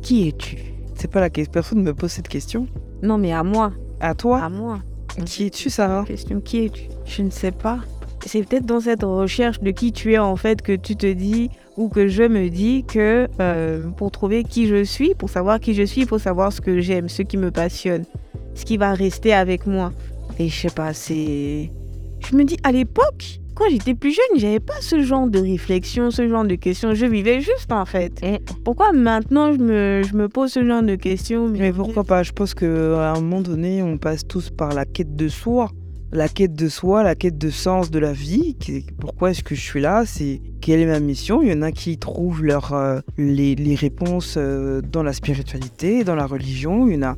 Qui 0.01 0.27
es-tu? 0.27 0.57
C'est 0.95 1.09
pas 1.09 1.21
la 1.21 1.29
question. 1.29 1.53
Personne 1.53 1.77
ne 1.77 1.83
me 1.85 1.93
pose 1.93 2.11
cette 2.11 2.27
question. 2.27 2.67
Non, 3.03 3.17
mais 3.17 3.31
à 3.31 3.41
moi. 3.41 3.71
À 4.01 4.15
toi? 4.15 4.41
À 4.41 4.49
moi. 4.49 4.79
Qui 5.23 5.45
es-tu, 5.45 5.69
Sarah? 5.69 6.03
Question 6.03 6.41
qui 6.41 6.65
es-tu? 6.65 6.89
Je 7.05 7.21
ne 7.21 7.29
sais 7.29 7.51
pas. 7.51 7.79
C'est 8.25 8.43
peut-être 8.43 8.65
dans 8.65 8.81
cette 8.81 9.03
recherche 9.03 9.61
de 9.61 9.71
qui 9.71 9.93
tu 9.93 10.11
es 10.11 10.17
en 10.17 10.35
fait 10.35 10.61
que 10.61 10.75
tu 10.75 10.97
te 10.97 11.13
dis 11.13 11.51
ou 11.77 11.89
que 11.89 12.07
je 12.07 12.23
me 12.23 12.49
dis 12.49 12.83
que 12.87 13.27
euh, 13.39 13.81
pour 13.97 14.11
trouver 14.11 14.43
qui 14.43 14.67
je 14.67 14.83
suis, 14.83 15.13
pour 15.15 15.29
savoir 15.29 15.59
qui 15.59 15.73
je 15.73 15.83
suis, 15.83 16.01
il 16.01 16.07
faut 16.07 16.19
savoir 16.19 16.53
ce 16.53 16.61
que 16.61 16.79
j'aime, 16.79 17.09
ce 17.09 17.21
qui 17.21 17.37
me 17.37 17.51
passionne, 17.51 18.05
ce 18.53 18.65
qui 18.65 18.77
va 18.77 18.93
rester 18.93 19.33
avec 19.33 19.67
moi. 19.67 19.91
Et 20.39 20.49
je 20.49 20.61
sais 20.61 20.73
pas, 20.73 20.93
c'est. 20.93 21.71
Je 22.19 22.35
me 22.35 22.43
dis 22.43 22.57
à 22.63 22.71
l'époque, 22.71 23.39
quand 23.55 23.65
j'étais 23.69 23.95
plus 23.95 24.11
jeune, 24.11 24.39
j'avais 24.39 24.59
pas 24.59 24.81
ce 24.81 25.01
genre 25.01 25.27
de 25.27 25.39
réflexion, 25.39 26.11
ce 26.11 26.27
genre 26.27 26.43
de 26.43 26.55
questions. 26.55 26.93
Je 26.93 27.05
vivais 27.05 27.39
juste 27.39 27.71
en 27.71 27.85
fait. 27.85 28.21
Pourquoi 28.63 28.91
maintenant 28.91 29.53
je 29.53 29.59
me, 29.59 30.01
je 30.03 30.13
me 30.15 30.27
pose 30.27 30.51
ce 30.51 30.65
genre 30.65 30.83
de 30.83 30.95
questions 30.95 31.47
Mais 31.47 31.71
pourquoi 31.71 32.03
pas? 32.03 32.23
Je 32.23 32.33
pense 32.33 32.53
qu'à 32.53 33.13
un 33.13 33.21
moment 33.21 33.41
donné, 33.41 33.81
on 33.81 33.97
passe 33.97 34.27
tous 34.27 34.49
par 34.49 34.73
la 34.73 34.85
quête 34.85 35.15
de 35.15 35.29
soi. 35.29 35.69
La 36.11 36.29
quête 36.29 36.53
de 36.53 36.69
soi, 36.69 37.03
la 37.03 37.15
quête 37.15 37.37
de 37.37 37.49
sens 37.49 37.91
de 37.91 37.99
la 37.99 38.13
vie. 38.13 38.55
Pourquoi 38.99 39.31
est-ce 39.31 39.43
que 39.43 39.55
je 39.55 39.61
suis 39.61 39.81
là 39.81 40.05
C'est 40.05 40.41
quelle 40.61 40.79
est 40.79 40.85
ma 40.85 40.99
mission 40.99 41.41
Il 41.41 41.49
y 41.49 41.53
en 41.53 41.61
a 41.61 41.71
qui 41.71 41.97
trouvent 41.97 42.43
leur, 42.43 42.73
euh, 42.73 42.99
les, 43.17 43.55
les, 43.55 43.75
réponses 43.75 44.35
euh, 44.37 44.81
dans 44.81 45.03
la 45.03 45.13
spiritualité, 45.13 46.03
dans 46.03 46.15
la 46.15 46.25
religion. 46.25 46.87
Il 46.87 46.95
y 46.95 46.97
en 46.97 47.09
a 47.09 47.15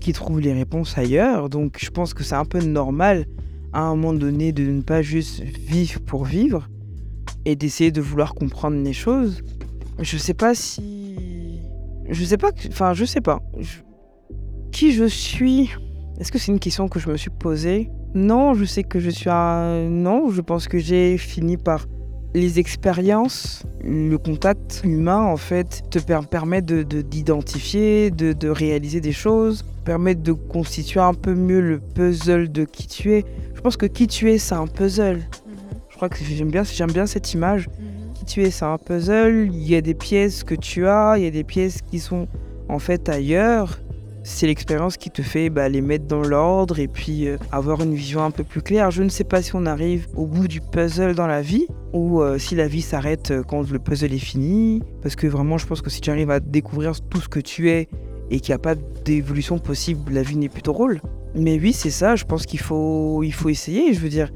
qui 0.00 0.12
trouvent 0.12 0.40
les 0.40 0.52
réponses 0.52 0.96
ailleurs. 0.96 1.48
Donc 1.48 1.78
je 1.80 1.90
pense 1.90 2.14
que 2.14 2.22
c'est 2.22 2.34
un 2.34 2.44
peu 2.44 2.60
normal 2.60 3.26
à 3.72 3.80
un 3.80 3.96
moment 3.96 4.14
donné 4.14 4.52
de 4.52 4.62
ne 4.62 4.82
pas 4.82 5.02
juste 5.02 5.40
vivre 5.40 6.00
pour 6.00 6.24
vivre 6.24 6.68
et 7.44 7.56
d'essayer 7.56 7.90
de 7.90 8.00
vouloir 8.00 8.34
comprendre 8.34 8.82
les 8.82 8.92
choses. 8.92 9.42
Je 9.98 10.16
sais 10.16 10.34
pas 10.34 10.54
si. 10.54 11.60
Je 12.08 12.24
sais 12.24 12.36
pas. 12.36 12.50
Enfin, 12.68 12.92
je 12.94 13.04
sais 13.04 13.20
pas. 13.20 13.40
Qui 14.72 14.92
je 14.92 15.04
suis? 15.04 15.70
Est-ce 16.18 16.32
que 16.32 16.38
c'est 16.38 16.52
une 16.52 16.58
question 16.58 16.88
que 16.88 16.98
je 17.00 17.08
me 17.08 17.16
suis 17.16 17.30
posée? 17.30 17.90
Non, 18.16 18.54
je 18.54 18.64
sais 18.64 18.82
que 18.82 18.98
je 18.98 19.10
suis 19.10 19.28
un. 19.28 19.90
Non, 19.90 20.30
je 20.30 20.40
pense 20.40 20.68
que 20.68 20.78
j'ai 20.78 21.18
fini 21.18 21.58
par 21.58 21.84
les 22.32 22.58
expériences, 22.58 23.62
le 23.84 24.16
contact 24.16 24.80
humain, 24.84 25.20
en 25.20 25.36
fait, 25.36 25.82
te 25.90 25.98
permet 25.98 26.62
d'identifier, 26.62 28.10
de, 28.10 28.32
de, 28.32 28.48
réaliser 28.48 29.02
des 29.02 29.12
choses, 29.12 29.66
permet 29.84 30.14
de 30.14 30.32
constituer 30.32 31.00
un 31.00 31.12
peu 31.12 31.34
mieux 31.34 31.60
le 31.60 31.78
puzzle 31.78 32.50
de 32.50 32.64
qui 32.64 32.86
tu 32.86 33.12
es. 33.12 33.24
Je 33.54 33.60
pense 33.60 33.76
que 33.76 33.84
qui 33.84 34.06
tu 34.06 34.30
es, 34.30 34.38
c'est 34.38 34.54
un 34.54 34.66
puzzle. 34.66 35.16
Mhm. 35.16 35.22
Je 35.90 35.96
crois 35.96 36.08
que 36.08 36.16
j'aime 36.24 36.50
bien, 36.50 36.62
j'aime 36.62 36.92
bien 36.92 37.04
cette 37.04 37.34
image. 37.34 37.68
Mhm. 37.68 38.12
Qui 38.14 38.24
tu 38.24 38.42
es, 38.42 38.50
c'est 38.50 38.64
un 38.64 38.78
puzzle. 38.78 39.50
Il 39.52 39.68
y 39.68 39.76
a 39.76 39.82
des 39.82 39.94
pièces 39.94 40.42
que 40.42 40.54
tu 40.54 40.86
as, 40.86 41.18
il 41.18 41.24
y 41.24 41.26
a 41.26 41.30
des 41.30 41.44
pièces 41.44 41.82
qui 41.82 41.98
sont 41.98 42.28
en 42.70 42.78
fait 42.78 43.10
ailleurs 43.10 43.78
c'est 44.26 44.48
l'expérience 44.48 44.96
qui 44.96 45.10
te 45.10 45.22
fait 45.22 45.50
bah, 45.50 45.68
les 45.68 45.80
mettre 45.80 46.06
dans 46.06 46.22
l'ordre 46.22 46.80
et 46.80 46.88
puis 46.88 47.28
euh, 47.28 47.38
avoir 47.52 47.80
une 47.82 47.94
vision 47.94 48.24
un 48.24 48.32
peu 48.32 48.42
plus 48.42 48.60
claire. 48.60 48.90
Je 48.90 49.04
ne 49.04 49.08
sais 49.08 49.22
pas 49.22 49.40
si 49.40 49.54
on 49.54 49.66
arrive 49.66 50.08
au 50.16 50.26
bout 50.26 50.48
du 50.48 50.60
puzzle 50.60 51.14
dans 51.14 51.28
la 51.28 51.42
vie 51.42 51.68
ou 51.92 52.20
euh, 52.20 52.36
si 52.36 52.56
la 52.56 52.66
vie 52.66 52.82
s'arrête 52.82 53.30
euh, 53.30 53.44
quand 53.44 53.70
le 53.70 53.78
puzzle 53.78 54.12
est 54.12 54.18
fini. 54.18 54.82
Parce 55.00 55.14
que 55.14 55.28
vraiment, 55.28 55.58
je 55.58 55.66
pense 55.66 55.80
que 55.80 55.90
si 55.90 56.00
tu 56.00 56.10
arrives 56.10 56.32
à 56.32 56.40
découvrir 56.40 57.00
tout 57.08 57.20
ce 57.20 57.28
que 57.28 57.38
tu 57.38 57.70
es 57.70 57.88
et 58.32 58.40
qu'il 58.40 58.50
n'y 58.50 58.56
a 58.56 58.58
pas 58.58 58.74
d'évolution 59.04 59.60
possible, 59.60 60.12
la 60.12 60.22
vie 60.22 60.36
n'est 60.36 60.48
plus 60.48 60.62
drôle. 60.62 61.00
Mais 61.36 61.56
oui, 61.60 61.72
c'est 61.72 61.90
ça, 61.90 62.16
je 62.16 62.24
pense 62.24 62.46
qu'il 62.46 62.60
faut, 62.60 63.22
il 63.22 63.32
faut 63.32 63.48
essayer. 63.48 63.94
Je 63.94 64.00
veux 64.00 64.08
dire, 64.08 64.32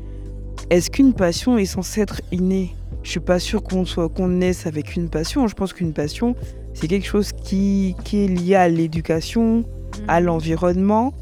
est-ce 0.70 0.88
qu'une 0.88 1.14
passion 1.14 1.58
est 1.58 1.64
censée 1.64 2.00
être 2.00 2.20
innée? 2.30 2.76
Je 3.02 3.10
suis 3.10 3.20
pas 3.20 3.40
sûr 3.40 3.64
qu'on 3.64 3.84
soit 3.84 4.08
qu'on 4.08 4.28
naisse 4.28 4.68
avec 4.68 4.94
une 4.94 5.08
passion. 5.08 5.48
Je 5.48 5.54
pense 5.54 5.72
qu'une 5.72 5.94
passion, 5.94 6.36
c'est 6.74 6.86
quelque 6.86 7.06
chose 7.06 7.32
qui, 7.32 7.96
qui 8.04 8.24
est 8.24 8.28
lié 8.28 8.54
à 8.54 8.68
l'éducation, 8.68 9.64
à 10.10 10.18
l'environnement 10.18 11.14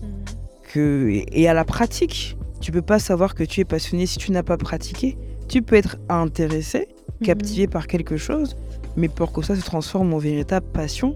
que, 0.73 1.23
et 1.31 1.47
à 1.47 1.53
la 1.53 1.67
pratique. 1.67 2.39
Tu 2.63 2.73
peux 2.73 2.83
pas 2.83 2.99
savoir 2.99 3.35
que 3.35 3.45
tu 3.45 3.61
es 3.61 3.65
passionné 3.65 4.07
si 4.07 4.17
tu 4.17 4.33
n'as 4.33 4.43
pas 4.43 4.57
pratiqué. 4.57 5.19
Tu 5.47 5.61
peux 5.61 5.77
être 5.77 5.99
intéressé, 6.09 6.89
mhm. 7.21 7.27
captivé 7.27 7.67
par 7.67 7.87
quelque 7.87 8.17
chose, 8.17 8.57
mais 8.97 9.09
pour 9.09 9.33
que 9.33 9.43
ça 9.43 9.55
se 9.55 9.61
transforme 9.61 10.15
en 10.15 10.19
véritable 10.19 10.67
passion, 10.73 11.15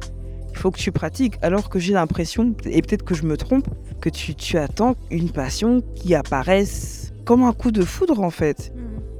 il 0.50 0.58
faut 0.58 0.70
que 0.70 0.78
tu 0.78 0.92
pratiques. 0.92 1.36
Alors 1.40 1.70
que 1.70 1.78
j'ai 1.78 1.94
l'impression, 1.94 2.54
et 2.66 2.82
peut-être 2.82 3.04
que 3.04 3.14
je 3.14 3.24
me 3.24 3.38
trompe, 3.38 3.68
que 4.02 4.10
tu, 4.10 4.34
tu 4.34 4.58
attends 4.58 4.94
une 5.10 5.30
passion 5.30 5.80
qui 5.94 6.14
apparaisse 6.14 7.14
comme 7.24 7.42
un 7.42 7.54
coup 7.54 7.70
de 7.70 7.82
foudre 7.82 8.20
en 8.20 8.30
fait. 8.30 8.70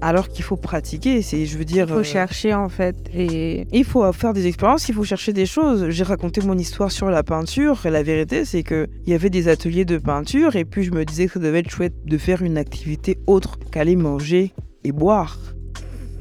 Alors 0.03 0.29
qu'il 0.29 0.45
faut 0.45 0.57
pratiquer. 0.57 1.23
C'est, 1.23 1.47
je 1.47 1.57
veux 1.57 1.65
dire. 1.65 1.87
Il 1.88 1.93
faut 1.93 2.01
euh, 2.01 2.03
chercher 2.03 2.53
en 2.55 2.69
fait. 2.69 2.97
Et... 3.15 3.67
Il 3.73 3.85
faut 3.85 4.12
faire 4.12 4.33
des 4.33 4.49
expériences, 4.49 4.88
il 4.88 4.95
faut 4.95 5.05
chercher 5.05 5.33
des 5.33 5.47
choses. 5.47 5.88
J'ai 5.91 6.03
raconté 6.03 6.41
mon 6.41 6.59
histoire 6.59 6.91
sur 6.91 7.09
la 7.09 7.23
peinture 7.23 7.87
et 7.87 7.91
la 7.91 8.03
vérité, 8.03 8.45
c'est 8.45 8.65
qu'il 8.65 8.88
y 9.07 9.15
avait 9.15 9.31
des 9.31 9.47
ateliers 9.47 9.85
de 9.85 9.99
peinture 9.99 10.57
et 10.57 10.65
puis 10.65 10.83
je 10.83 10.91
me 10.91 11.05
disais 11.05 11.27
que 11.27 11.35
ça 11.35 11.38
devait 11.38 11.61
être 11.61 11.71
chouette 11.71 11.95
de 12.05 12.19
faire 12.19 12.43
une 12.43 12.59
activité 12.59 13.17
autre 13.29 13.61
qu'aller 13.71 13.95
manger 13.95 14.53
et 14.83 14.91
boire. 14.91 15.38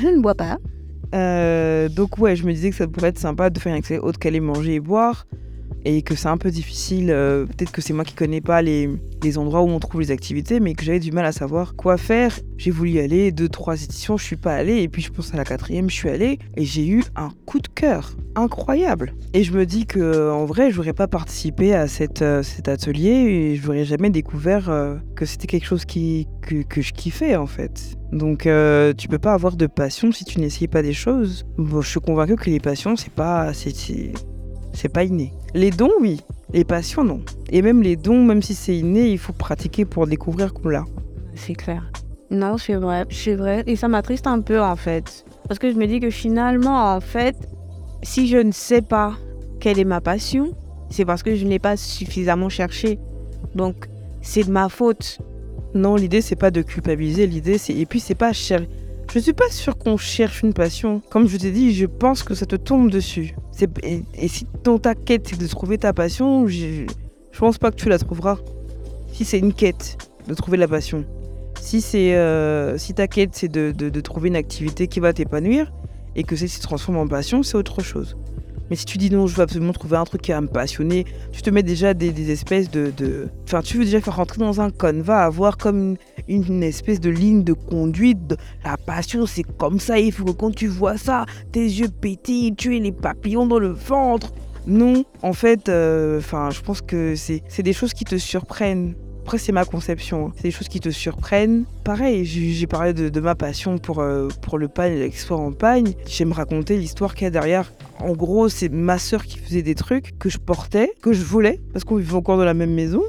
je 0.00 0.06
ne 0.06 0.20
bois 0.20 0.36
pas. 0.36 0.58
Euh, 1.14 1.88
donc 1.88 2.16
ouais, 2.18 2.36
je 2.36 2.44
me 2.44 2.52
disais 2.52 2.70
que 2.70 2.76
ça 2.76 2.86
pourrait 2.86 3.08
être 3.08 3.18
sympa 3.18 3.50
de 3.50 3.58
faire 3.58 3.72
une 3.72 3.78
activité 3.78 4.04
autre 4.04 4.20
qu'aller 4.20 4.40
manger 4.40 4.74
et 4.74 4.80
boire 4.80 5.26
et 5.84 6.02
que 6.02 6.14
c'est 6.14 6.28
un 6.28 6.36
peu 6.36 6.50
difficile. 6.50 7.10
Euh, 7.10 7.46
peut-être 7.46 7.72
que 7.72 7.80
c'est 7.80 7.92
moi 7.92 8.04
qui 8.04 8.14
connais 8.14 8.40
pas 8.40 8.62
les, 8.62 8.88
les, 9.22 9.38
endroits 9.38 9.62
où 9.62 9.68
on 9.68 9.78
trouve 9.78 10.00
les 10.00 10.10
activités, 10.10 10.60
mais 10.60 10.74
que 10.74 10.84
j'avais 10.84 11.00
du 11.00 11.12
mal 11.12 11.24
à 11.24 11.32
savoir 11.32 11.74
quoi 11.74 11.96
faire. 11.96 12.38
J'ai 12.56 12.70
voulu 12.70 12.90
y 12.90 13.00
aller, 13.00 13.32
deux, 13.32 13.48
trois 13.48 13.82
éditions, 13.82 14.16
je 14.16 14.24
suis 14.24 14.36
pas 14.36 14.54
allée, 14.54 14.82
et 14.82 14.88
puis 14.88 15.02
je 15.02 15.10
pense 15.10 15.34
à 15.34 15.36
la 15.36 15.44
quatrième, 15.44 15.90
je 15.90 15.94
suis 15.94 16.08
allée, 16.08 16.38
et 16.56 16.64
j'ai 16.64 16.86
eu 16.86 17.02
un 17.16 17.30
coup 17.46 17.60
de 17.60 17.68
cœur 17.68 18.14
incroyable. 18.34 19.14
Et 19.34 19.44
je 19.44 19.52
me 19.52 19.66
dis 19.66 19.86
que 19.86 20.30
en 20.30 20.44
vrai, 20.44 20.70
je 20.70 20.76
n'aurais 20.76 20.92
pas 20.92 21.08
participé 21.08 21.74
à 21.74 21.86
euh, 22.22 22.42
cet 22.42 22.68
atelier, 22.68 23.10
et 23.10 23.56
je 23.56 23.66
n'aurais 23.66 23.84
jamais 23.84 24.10
découvert 24.10 24.70
euh, 24.70 24.96
que 25.16 25.26
c'était 25.26 25.46
quelque 25.46 25.66
chose 25.66 25.84
qui, 25.84 26.28
que, 26.42 26.62
que, 26.62 26.80
je 26.80 26.92
kiffais 26.92 27.36
en 27.36 27.46
fait. 27.46 27.96
Donc 28.12 28.48
tu 28.96 29.08
peux 29.08 29.18
pas 29.18 29.32
avoir 29.32 29.56
de 29.56 29.66
passion 29.66 30.12
si 30.12 30.24
tu 30.24 30.38
n'essayes 30.38 30.68
pas 30.68 30.82
des 30.82 30.92
choses. 30.92 31.46
Je 31.58 31.88
suis 31.88 32.00
convaincue 32.00 32.36
que 32.36 32.50
les 32.50 32.60
passions, 32.60 32.94
c'est 32.94 33.12
pas, 33.12 33.54
c'est, 33.54 33.72
c'est 34.72 34.88
pas 34.88 35.04
inné. 35.04 35.32
Les 35.54 35.70
dons, 35.70 35.92
oui. 36.00 36.20
Les 36.52 36.64
passions, 36.64 37.04
non. 37.04 37.20
Et 37.50 37.62
même 37.62 37.82
les 37.82 37.96
dons, 37.96 38.24
même 38.24 38.42
si 38.42 38.54
c'est 38.54 38.76
inné, 38.76 39.08
il 39.08 39.18
faut 39.18 39.32
pratiquer 39.32 39.84
pour 39.84 40.06
découvrir 40.06 40.52
qu'on 40.52 40.68
l'a. 40.68 40.84
C'est 41.34 41.54
clair. 41.54 41.90
Non, 42.30 42.58
c'est 42.58 42.74
vrai, 42.74 43.04
c'est 43.10 43.34
vrai. 43.34 43.62
Et 43.66 43.76
ça 43.76 43.88
m'attriste 43.88 44.26
un 44.26 44.40
peu, 44.40 44.60
en 44.60 44.76
fait. 44.76 45.24
Parce 45.48 45.58
que 45.58 45.70
je 45.70 45.76
me 45.76 45.86
dis 45.86 46.00
que 46.00 46.10
finalement, 46.10 46.94
en 46.94 47.00
fait, 47.00 47.36
si 48.02 48.28
je 48.28 48.38
ne 48.38 48.52
sais 48.52 48.82
pas 48.82 49.14
quelle 49.60 49.78
est 49.78 49.84
ma 49.84 50.00
passion, 50.00 50.52
c'est 50.90 51.04
parce 51.04 51.22
que 51.22 51.34
je 51.34 51.46
n'ai 51.46 51.58
pas 51.58 51.76
suffisamment 51.76 52.48
cherché. 52.48 52.98
Donc, 53.54 53.88
c'est 54.20 54.44
de 54.44 54.50
ma 54.50 54.68
faute. 54.68 55.18
Non, 55.74 55.96
l'idée, 55.96 56.20
c'est 56.20 56.36
pas 56.36 56.50
de 56.50 56.62
culpabiliser. 56.62 57.26
L'idée, 57.26 57.58
c'est. 57.58 57.74
Et 57.74 57.86
puis, 57.86 58.00
c'est 58.00 58.14
pas 58.14 58.32
cher. 58.32 58.62
Je 59.12 59.18
suis 59.18 59.34
pas 59.34 59.50
sûre 59.50 59.76
qu'on 59.76 59.98
cherche 59.98 60.42
une 60.42 60.54
passion. 60.54 61.02
Comme 61.10 61.28
je 61.28 61.36
t'ai 61.36 61.50
dit, 61.50 61.74
je 61.74 61.84
pense 61.84 62.22
que 62.22 62.34
ça 62.34 62.46
te 62.46 62.56
tombe 62.56 62.90
dessus. 62.90 63.36
Et, 63.82 64.28
si 64.28 64.46
ton 64.62 64.78
ta 64.78 64.94
quête 64.94 65.28
c'est 65.28 65.38
de 65.38 65.46
trouver 65.46 65.76
ta 65.76 65.92
passion, 65.92 66.46
je, 66.46 66.86
je 67.30 67.38
pense 67.38 67.58
pas 67.58 67.70
que 67.70 67.76
tu 67.76 67.90
la 67.90 67.98
trouveras. 67.98 68.38
Si 69.12 69.26
c'est 69.26 69.38
une 69.38 69.52
quête 69.52 69.98
de 70.26 70.32
trouver 70.32 70.56
la 70.56 70.66
passion. 70.66 71.04
Si 71.60 71.82
c'est 71.82 72.16
euh, 72.16 72.78
si 72.78 72.94
ta 72.94 73.06
quête 73.06 73.34
c'est 73.34 73.48
de, 73.48 73.70
de, 73.76 73.90
de, 73.90 74.00
trouver 74.00 74.28
une 74.30 74.36
activité 74.36 74.88
qui 74.88 74.98
va 74.98 75.12
t'épanouir 75.12 75.70
et 76.16 76.22
que 76.22 76.34
celle-ci 76.34 76.56
se 76.56 76.62
transforme 76.62 76.96
en 76.96 77.06
passion, 77.06 77.42
c'est 77.42 77.58
autre 77.58 77.82
chose. 77.82 78.16
Mais 78.70 78.76
si 78.76 78.84
tu 78.84 78.96
dis 78.96 79.10
non, 79.10 79.26
je 79.26 79.36
veux 79.36 79.42
absolument 79.42 79.72
trouver 79.72 79.96
un 79.96 80.04
truc 80.04 80.22
qui 80.22 80.32
va 80.32 80.40
me 80.40 80.46
passionner, 80.46 81.04
tu 81.30 81.42
te 81.42 81.50
mets 81.50 81.62
déjà 81.62 81.92
des, 81.94 82.30
espèces 82.30 82.70
de, 82.70 82.92
Enfin, 83.44 83.60
tu 83.60 83.78
veux 83.78 83.84
déjà 83.84 84.00
faire 84.00 84.16
rentrer 84.16 84.38
dans 84.38 84.60
un 84.60 84.70
va 85.02 85.24
avoir 85.24 85.56
comme 85.58 85.96
une, 86.28 86.62
espèce 86.62 87.00
de 87.00 87.10
ligne 87.10 87.44
de 87.44 87.52
conduite. 87.52 88.34
La 88.64 88.76
passion, 88.76 89.26
c'est 89.26 89.42
comme 89.42 89.78
ça. 89.78 89.98
Il 89.98 90.12
faut 90.12 90.24
que 90.24 90.30
quand 90.30 90.54
tu 90.54 90.68
vois 90.68 90.96
ça, 90.96 91.26
tes 91.52 91.64
yeux 91.64 91.88
pétillent, 91.88 92.54
tu 92.54 92.76
es 92.76 92.80
les 92.80 92.92
papillons 92.92 93.46
dans 93.46 93.58
le 93.58 93.72
ventre. 93.72 94.32
Non, 94.66 95.04
en 95.22 95.32
fait, 95.32 95.68
euh, 95.68 96.20
je 96.20 96.60
pense 96.62 96.80
que 96.80 97.14
c'est 97.16 97.62
des 97.62 97.72
choses 97.72 97.92
qui 97.92 98.04
te 98.04 98.16
surprennent. 98.16 98.94
Après, 99.22 99.38
c'est 99.38 99.52
ma 99.52 99.64
conception. 99.64 100.32
C'est 100.36 100.42
des 100.42 100.50
choses 100.50 100.68
qui 100.68 100.80
te 100.80 100.90
surprennent. 100.90 101.64
Pareil, 101.84 102.24
j'ai 102.24 102.66
parlé 102.66 102.92
de, 102.92 103.20
ma 103.20 103.36
passion 103.36 103.78
pour, 103.78 104.00
euh, 104.00 104.28
pour 104.42 104.58
le 104.58 104.66
pagne 104.66 104.98
l'export 104.98 105.40
en 105.40 105.52
pagne. 105.52 105.94
J'aime 106.06 106.32
raconter 106.32 106.76
l'histoire 106.76 107.14
qu'il 107.14 107.24
y 107.24 107.28
a 107.28 107.30
derrière. 107.30 107.72
En 108.00 108.12
gros, 108.12 108.48
c'est 108.48 108.68
ma 108.68 108.98
sœur 108.98 109.24
qui 109.24 109.38
faisait 109.38 109.62
des 109.62 109.76
trucs 109.76 110.18
que 110.18 110.28
je 110.28 110.38
portais, 110.38 110.92
que 111.00 111.12
je 111.12 111.22
voulais, 111.22 111.60
parce 111.72 111.84
qu'on 111.84 111.96
vivait 111.96 112.14
encore 112.14 112.36
dans 112.36 112.44
la 112.44 112.54
même 112.54 112.74
maison 112.74 113.02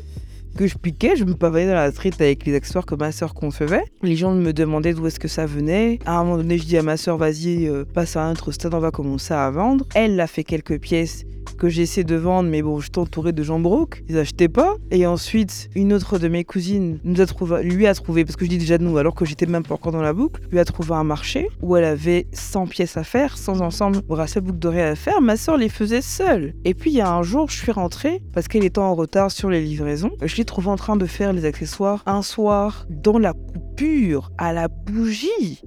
que 0.53 0.67
je 0.67 0.77
piquais, 0.77 1.15
je 1.15 1.23
me 1.23 1.33
pavais 1.33 1.65
dans 1.65 1.73
la 1.73 1.91
street 1.91 2.11
avec 2.19 2.45
les 2.45 2.55
accessoires 2.55 2.85
que 2.85 2.95
ma 2.95 3.11
sœur 3.11 3.33
concevait. 3.33 3.83
Les 4.01 4.15
gens 4.15 4.33
me 4.33 4.53
demandaient 4.53 4.93
d'où 4.93 5.07
est-ce 5.07 5.19
que 5.19 5.27
ça 5.27 5.45
venait. 5.45 5.99
À 6.05 6.19
un 6.19 6.23
moment 6.23 6.37
donné, 6.37 6.57
je 6.57 6.65
dis 6.65 6.77
à 6.77 6.83
ma 6.83 6.97
sœur, 6.97 7.17
vas-y, 7.17 7.67
euh, 7.67 7.85
passe 7.85 8.15
à 8.15 8.23
un 8.23 8.31
autre 8.31 8.51
stade, 8.51 8.73
on 8.73 8.79
va 8.79 8.91
commencer 8.91 9.33
à 9.33 9.49
vendre. 9.49 9.85
Elle 9.95 10.19
a 10.19 10.27
fait 10.27 10.43
quelques 10.43 10.79
pièces 10.79 11.25
que 11.57 11.69
j'essaie 11.69 12.03
de 12.03 12.15
vendre, 12.15 12.49
mais 12.49 12.61
bon, 12.61 12.79
je 12.79 12.89
entouré 12.97 13.31
de 13.31 13.43
gens 13.43 13.59
broke, 13.59 14.03
ils 14.07 14.17
achetaient 14.17 14.49
pas. 14.49 14.75
Et 14.91 15.05
ensuite, 15.05 15.69
une 15.75 15.93
autre 15.93 16.19
de 16.19 16.27
mes 16.27 16.43
cousines 16.43 16.99
nous 17.03 17.21
a 17.21 17.25
trouvé, 17.25 17.63
lui 17.63 17.87
a 17.87 17.93
trouvé, 17.93 18.25
parce 18.25 18.35
que 18.35 18.45
je 18.45 18.49
dis 18.49 18.57
déjà 18.57 18.77
de 18.77 18.83
nous, 18.83 18.97
alors 18.97 19.15
que 19.15 19.25
j'étais 19.25 19.45
même 19.45 19.63
pas 19.63 19.75
encore 19.75 19.91
dans 19.91 20.01
la 20.01 20.13
boucle, 20.13 20.41
lui 20.51 20.59
a 20.59 20.65
trouvé 20.65 20.93
un 20.93 21.03
marché 21.03 21.49
où 21.61 21.75
elle 21.75 21.85
avait 21.85 22.27
100 22.33 22.67
pièces 22.67 22.97
à 22.97 23.03
faire, 23.03 23.37
100 23.37 23.61
ensemble 23.61 24.01
bracelets 24.07 24.41
boucles 24.41 24.59
dorées 24.59 24.83
à 24.83 24.95
faire. 24.95 25.21
Ma 25.21 25.37
soeur 25.37 25.57
les 25.57 25.69
faisait 25.69 26.01
seule. 26.01 26.53
Et 26.65 26.73
puis 26.73 26.91
il 26.91 26.97
y 26.97 27.01
a 27.01 27.11
un 27.11 27.23
jour, 27.23 27.49
je 27.49 27.57
suis 27.57 27.71
rentrée 27.71 28.21
parce 28.33 28.47
qu'elle 28.47 28.65
était 28.65 28.79
en 28.79 28.95
retard 28.95 29.31
sur 29.31 29.49
les 29.49 29.61
livraisons. 29.61 30.11
Je 30.21 30.35
l'ai 30.43 30.45
trouvée 30.45 30.67
en 30.67 30.75
train 30.75 30.97
de 30.97 31.05
faire 31.05 31.31
les 31.31 31.45
accessoires 31.45 32.03
un 32.05 32.21
soir 32.21 32.85
dans 32.89 33.17
la 33.17 33.31
coupure 33.31 34.29
à 34.37 34.51
la 34.51 34.67
bougie. 34.67 35.61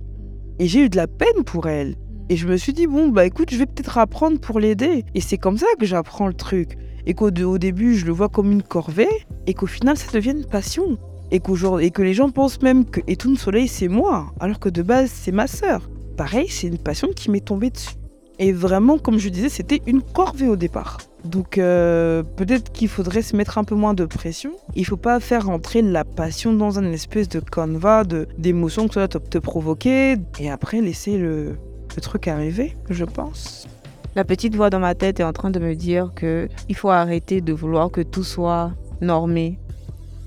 Et 0.58 0.66
j'ai 0.66 0.84
eu 0.84 0.90
de 0.90 0.96
la 0.96 1.06
peine 1.06 1.44
pour 1.46 1.66
elle. 1.66 1.96
Et 2.28 2.36
je 2.36 2.46
me 2.46 2.58
suis 2.58 2.74
dit, 2.74 2.86
bon, 2.86 3.08
bah 3.08 3.24
écoute, 3.24 3.48
je 3.50 3.56
vais 3.56 3.64
peut-être 3.64 3.96
apprendre 3.96 4.38
pour 4.38 4.60
l'aider. 4.60 5.06
Et 5.14 5.22
c'est 5.22 5.38
comme 5.38 5.56
ça 5.56 5.66
que 5.80 5.86
j'apprends 5.86 6.26
le 6.26 6.34
truc. 6.34 6.76
Et 7.06 7.14
qu'au 7.14 7.30
au 7.30 7.56
début, 7.56 7.96
je 7.96 8.04
le 8.04 8.12
vois 8.12 8.28
comme 8.28 8.52
une 8.52 8.62
corvée, 8.62 9.08
et 9.46 9.54
qu'au 9.54 9.66
final, 9.66 9.96
ça 9.96 10.12
devient 10.12 10.32
une 10.32 10.44
passion. 10.44 10.98
Et, 11.30 11.36
et 11.36 11.90
que 11.90 12.02
les 12.02 12.14
gens 12.14 12.28
pensent 12.28 12.60
même 12.60 12.84
que 12.84 13.00
Etoun 13.08 13.36
Soleil, 13.36 13.68
c'est 13.68 13.88
moi, 13.88 14.34
alors 14.40 14.60
que 14.60 14.68
de 14.68 14.82
base, 14.82 15.10
c'est 15.10 15.32
ma 15.32 15.46
sœur. 15.46 15.88
Pareil, 16.18 16.48
c'est 16.50 16.66
une 16.66 16.78
passion 16.78 17.08
qui 17.16 17.30
m'est 17.30 17.44
tombée 17.44 17.70
dessus. 17.70 17.94
Et 18.38 18.52
vraiment, 18.52 18.98
comme 18.98 19.18
je 19.18 19.28
disais, 19.30 19.48
c'était 19.48 19.80
une 19.86 20.02
corvée 20.02 20.48
au 20.48 20.56
départ. 20.56 20.98
Donc 21.24 21.58
euh, 21.58 22.22
peut-être 22.22 22.70
qu'il 22.70 22.88
faudrait 22.88 23.22
se 23.22 23.34
mettre 23.34 23.58
un 23.58 23.64
peu 23.64 23.74
moins 23.74 23.94
de 23.94 24.04
pression. 24.04 24.52
Il 24.74 24.84
faut 24.86 24.96
pas 24.96 25.18
faire 25.20 25.46
rentrer 25.46 25.82
la 25.82 26.04
passion 26.04 26.52
dans 26.52 26.78
un 26.78 26.84
espèce 26.92 27.28
de 27.28 27.40
canevas 27.40 28.04
d'émotions 28.38 28.88
que 28.88 28.94
ça 28.94 29.00
va 29.00 29.08
te 29.08 29.38
provoquer 29.38 30.16
et 30.38 30.50
après 30.50 30.80
laisser 30.80 31.18
le, 31.18 31.56
truc 32.02 32.28
arriver, 32.28 32.76
je 32.90 33.04
pense. 33.04 33.66
La 34.14 34.24
petite 34.24 34.54
voix 34.54 34.68
dans 34.68 34.78
ma 34.78 34.94
tête 34.94 35.18
est 35.18 35.24
en 35.24 35.32
train 35.32 35.50
de 35.50 35.58
me 35.58 35.74
dire 35.74 36.12
que 36.14 36.48
il 36.68 36.76
faut 36.76 36.90
arrêter 36.90 37.40
de 37.40 37.52
vouloir 37.54 37.90
que 37.90 38.02
tout 38.02 38.24
soit 38.24 38.72
normé. 39.00 39.58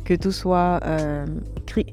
que 0.03 0.15
tout 0.15 0.31
soit 0.31 0.79
euh, 0.83 1.27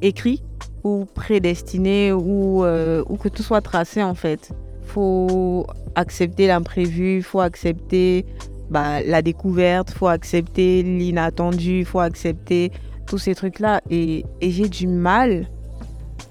écrit 0.01 0.43
ou 0.83 1.05
prédestiné 1.05 2.11
euh, 2.11 3.05
ou 3.07 3.17
que 3.17 3.29
tout 3.29 3.43
soit 3.43 3.61
tracé 3.61 4.03
en 4.03 4.15
fait. 4.15 4.55
Faut 4.87 5.67
accepter 5.95 6.47
l'imprévu, 6.47 7.23
faut 7.23 7.41
accepter 7.41 8.25
bah, 8.71 9.03
la 9.03 9.23
découverte, 9.23 9.91
faut 9.91 10.09
accepter 10.09 10.83
l'inattendu, 10.83 11.85
faut 11.85 12.01
accepter 12.01 12.73
tous 13.07 13.19
ces 13.19 13.35
trucs-là. 13.35 13.81
Et, 13.91 14.25
et 14.41 14.51
j'ai 14.51 14.69
du 14.69 14.87
mal 14.87 15.49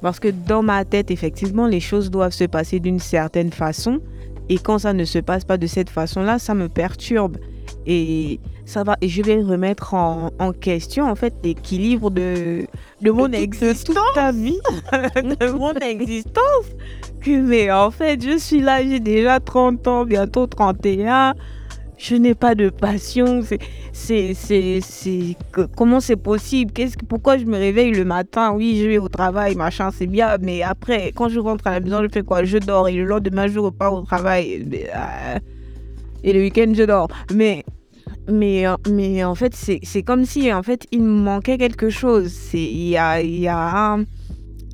parce 0.01 0.19
que 0.19 0.27
dans 0.27 0.61
ma 0.61 0.85
tête, 0.85 1.11
effectivement, 1.11 1.67
les 1.67 1.79
choses 1.79 2.11
doivent 2.11 2.33
se 2.33 2.43
passer 2.43 2.79
d'une 2.79 2.99
certaine 2.99 3.51
façon. 3.51 4.01
Et 4.49 4.57
quand 4.57 4.79
ça 4.79 4.93
ne 4.93 5.05
se 5.05 5.19
passe 5.19 5.45
pas 5.45 5.57
de 5.57 5.67
cette 5.67 5.89
façon-là, 5.89 6.37
ça 6.37 6.53
me 6.53 6.69
perturbe. 6.69 7.37
Et 7.85 8.39
ça 8.65 8.83
va. 8.83 8.97
Et 9.01 9.09
je 9.09 9.21
vais 9.21 9.41
remettre 9.41 9.93
en, 9.93 10.31
question, 10.59 11.05
en 11.09 11.15
fait, 11.15 11.33
l'équilibre 11.43 12.09
de, 12.09 12.65
de 13.01 13.11
mon 13.11 13.31
existence. 13.31 13.97
ta 14.13 14.31
vie. 14.31 14.59
de 14.91 15.51
mon 15.51 15.73
existence. 15.73 16.65
Que, 17.21 17.41
mais 17.41 17.71
en 17.71 17.91
fait, 17.91 18.21
je 18.23 18.37
suis 18.37 18.61
là, 18.61 18.83
j'ai 18.83 18.99
déjà 18.99 19.39
30 19.39 19.87
ans, 19.87 20.05
bientôt 20.05 20.47
31 20.47 21.33
je 21.97 22.15
n'ai 22.15 22.35
pas 22.35 22.55
de 22.55 22.69
passion. 22.69 23.41
C'est, 23.93 24.33
c'est, 24.33 24.81
c'est, 24.81 25.35
comment 25.75 25.99
c'est 25.99 26.15
possible? 26.15 26.71
Qu'est-ce, 26.71 26.97
Pourquoi 27.07 27.37
je 27.37 27.45
me 27.45 27.57
réveille 27.57 27.91
le 27.91 28.05
matin? 28.05 28.51
Oui, 28.53 28.79
je 28.81 28.87
vais 28.87 28.97
au 28.97 29.07
travail, 29.07 29.55
machin, 29.55 29.89
c'est 29.91 30.07
bien. 30.07 30.37
Mais 30.41 30.61
après, 30.61 31.11
quand 31.15 31.29
je 31.29 31.39
rentre 31.39 31.67
à 31.67 31.71
la 31.71 31.79
maison, 31.79 32.01
je 32.03 32.09
fais 32.09 32.23
quoi? 32.23 32.43
Je 32.43 32.57
dors. 32.57 32.87
Et 32.87 32.93
le 32.93 33.05
lendemain, 33.05 33.47
je 33.47 33.59
repars 33.59 33.93
au 33.93 34.01
travail. 34.01 34.65
Euh, 34.73 35.39
et 36.23 36.33
le 36.33 36.39
week-end, 36.41 36.71
je 36.75 36.83
dors. 36.83 37.07
Mais, 37.33 37.63
mais, 38.29 38.65
mais 38.89 39.23
en 39.23 39.35
fait, 39.35 39.53
c'est, 39.55 40.03
comme 40.03 40.25
si 40.25 40.51
en 40.51 40.63
fait, 40.63 40.85
il 40.91 41.03
manquait 41.03 41.57
quelque 41.57 41.89
chose. 41.89 42.33
Il 42.53 42.87
y 42.87 42.97
a, 42.97 43.21
y 43.21 43.47
a 43.47 43.97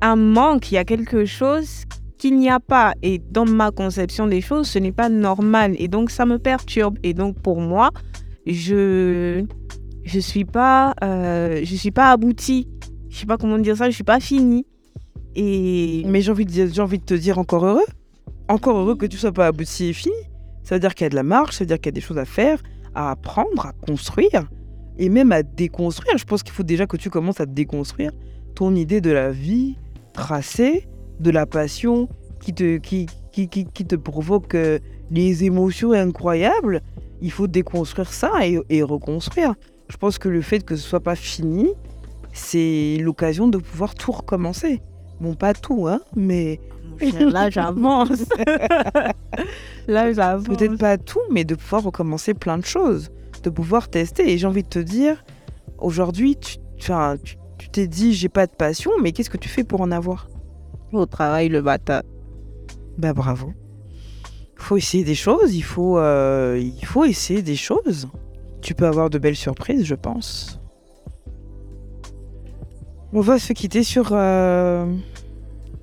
un, 0.00 0.16
manque, 0.16 0.72
il 0.72 0.76
y 0.76 0.78
a 0.78 0.84
quelque 0.84 1.24
chose 1.24 1.84
qu'il 2.18 2.38
n'y 2.38 2.50
a 2.50 2.60
pas. 2.60 2.94
Et 3.02 3.18
dans 3.18 3.44
ma 3.44 3.70
conception 3.70 4.26
des 4.26 4.40
choses, 4.40 4.68
ce 4.68 4.78
n'est 4.78 4.92
pas 4.92 5.08
normal. 5.08 5.74
Et 5.78 5.88
donc, 5.88 6.10
ça 6.10 6.24
me 6.24 6.38
perturbe. 6.38 6.98
Et 7.02 7.14
donc, 7.14 7.38
pour 7.40 7.60
moi, 7.60 7.90
je 8.46 9.44
je 10.04 10.18
suis 10.18 10.44
pas 10.44 10.94
euh, 11.04 11.60
je 11.62 11.76
suis 11.76 11.92
pas 11.92 12.10
aboutie. 12.10 12.68
Je 13.08 13.18
sais 13.18 13.26
pas 13.26 13.36
comment 13.36 13.58
dire 13.58 13.76
ça. 13.76 13.90
Je 13.90 13.94
suis 13.94 14.04
pas 14.04 14.20
finie. 14.20 14.66
Et 15.34 16.02
mais 16.06 16.20
j'ai 16.22 16.30
envie 16.30 16.46
de 16.46 16.80
envie 16.80 16.98
de 16.98 17.04
te 17.04 17.14
dire 17.14 17.38
encore 17.38 17.66
heureux. 17.66 17.86
Encore 18.48 18.76
heureux 18.78 18.96
que 18.96 19.06
tu 19.06 19.16
sois 19.16 19.32
pas 19.32 19.46
abouti 19.48 19.86
et 19.86 19.92
fini. 19.92 20.14
Ça 20.64 20.76
veut 20.76 20.80
dire 20.80 20.94
qu'il 20.94 21.04
y 21.04 21.06
a 21.06 21.10
de 21.10 21.14
la 21.14 21.22
marche. 21.22 21.56
Ça 21.56 21.64
veut 21.64 21.68
dire 21.68 21.76
qu'il 21.76 21.86
y 21.86 21.94
a 21.94 21.98
des 22.00 22.00
choses 22.00 22.18
à 22.18 22.24
faire, 22.24 22.58
à 22.94 23.10
apprendre, 23.10 23.66
à 23.66 23.72
construire 23.86 24.48
et 24.98 25.08
même 25.08 25.32
à 25.32 25.42
déconstruire. 25.42 26.18
Je 26.18 26.24
pense 26.24 26.42
qu'il 26.42 26.52
faut 26.52 26.62
déjà 26.62 26.86
que 26.86 26.96
tu 26.96 27.10
commences 27.10 27.40
à 27.40 27.46
déconstruire 27.46 28.12
ton 28.54 28.74
idée 28.74 29.00
de 29.00 29.10
la 29.10 29.30
vie 29.30 29.76
tracée 30.12 30.86
de 31.20 31.30
la 31.30 31.46
passion 31.46 32.08
qui 32.40 32.52
te, 32.52 32.76
qui, 32.78 33.06
qui, 33.30 33.48
qui, 33.48 33.84
te 33.84 33.94
provoque 33.94 34.54
euh, 34.54 34.78
les 35.10 35.44
émotions 35.44 35.92
incroyables, 35.92 36.82
il 37.20 37.30
faut 37.30 37.46
déconstruire 37.46 38.12
ça 38.12 38.30
et, 38.46 38.82
reconstruire. 38.82 39.54
Je 39.88 39.96
pense 39.96 40.18
que 40.18 40.28
le 40.28 40.42
fait 40.42 40.64
que 40.64 40.74
ce 40.74 40.82
soit 40.82 41.00
pas 41.00 41.14
fini, 41.14 41.70
c'est 42.32 42.98
l'occasion 43.00 43.46
de 43.46 43.58
pouvoir 43.58 43.94
tout 43.94 44.12
recommencer. 44.12 44.82
Bon, 45.20 45.34
pas 45.34 45.54
tout, 45.54 45.86
hein, 45.86 46.00
mais... 46.16 46.60
Là, 47.00 47.50
j'avance. 47.50 48.24
Là, 49.88 50.12
j'avance. 50.12 50.44
Peut-être 50.44 50.78
pas 50.78 50.98
tout, 50.98 51.20
mais 51.30 51.44
de 51.44 51.54
pouvoir 51.54 51.82
recommencer 51.82 52.34
plein 52.34 52.58
de 52.58 52.64
choses, 52.64 53.10
de 53.42 53.50
pouvoir 53.50 53.88
tester. 53.88 54.32
Et 54.32 54.38
j'ai 54.38 54.46
envie 54.46 54.62
de 54.62 54.68
te 54.68 54.78
dire, 54.78 55.24
aujourd'hui, 55.78 56.36
tu 56.36 56.58
t'es 56.78 56.88
tu, 57.58 57.88
dit, 57.88 58.12
j'ai 58.12 58.28
pas 58.28 58.46
de 58.46 58.52
passion, 58.52 58.90
mais 59.00 59.12
qu'est-ce 59.12 59.30
que 59.30 59.36
tu 59.36 59.48
fais 59.48 59.64
pour 59.64 59.80
en 59.80 59.90
avoir? 59.90 60.28
Au 60.92 61.06
travail 61.06 61.48
le 61.48 61.62
matin. 61.62 62.02
Bah 62.98 63.12
bravo. 63.12 63.52
Il 64.56 64.62
faut 64.62 64.76
essayer 64.76 65.04
des 65.04 65.14
choses, 65.14 65.54
il 65.54 65.62
faut, 65.62 65.98
euh, 65.98 66.60
il 66.60 66.84
faut 66.84 67.04
essayer 67.04 67.42
des 67.42 67.56
choses. 67.56 68.08
Tu 68.60 68.74
peux 68.74 68.86
avoir 68.86 69.10
de 69.10 69.18
belles 69.18 69.36
surprises, 69.36 69.84
je 69.84 69.94
pense. 69.94 70.60
On 73.12 73.20
va 73.20 73.38
se 73.38 73.52
quitter 73.52 73.82
sur, 73.82 74.10
euh, 74.12 74.86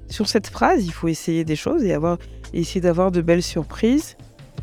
sur 0.09 0.27
cette 0.27 0.47
phrase. 0.47 0.85
Il 0.85 0.91
faut 0.91 1.07
essayer 1.07 1.43
des 1.43 1.55
choses 1.55 1.83
et 1.83 1.93
avoir, 1.93 2.17
essayer 2.53 2.81
d'avoir 2.81 3.11
de 3.11 3.21
belles 3.21 3.43
surprises. 3.43 4.17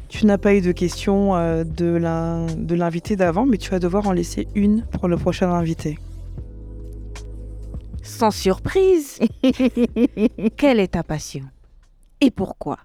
Tu 0.08 0.26
n'as 0.26 0.38
pas 0.38 0.54
eu 0.54 0.60
de 0.60 0.72
questions 0.72 1.34
euh, 1.34 1.64
de 1.64 2.74
l'invité 2.74 3.16
d'avant, 3.16 3.46
mais 3.46 3.58
tu 3.58 3.70
vas 3.70 3.78
devoir 3.78 4.06
en 4.06 4.12
laisser 4.12 4.46
une 4.54 4.84
pour 4.86 5.08
le 5.08 5.16
prochain 5.16 5.50
invité 5.50 5.98
sans 8.06 8.30
surprise. 8.30 9.18
Quelle 10.56 10.80
est 10.80 10.92
ta 10.92 11.02
passion? 11.02 11.44
Et 12.20 12.30
pourquoi? 12.30 12.78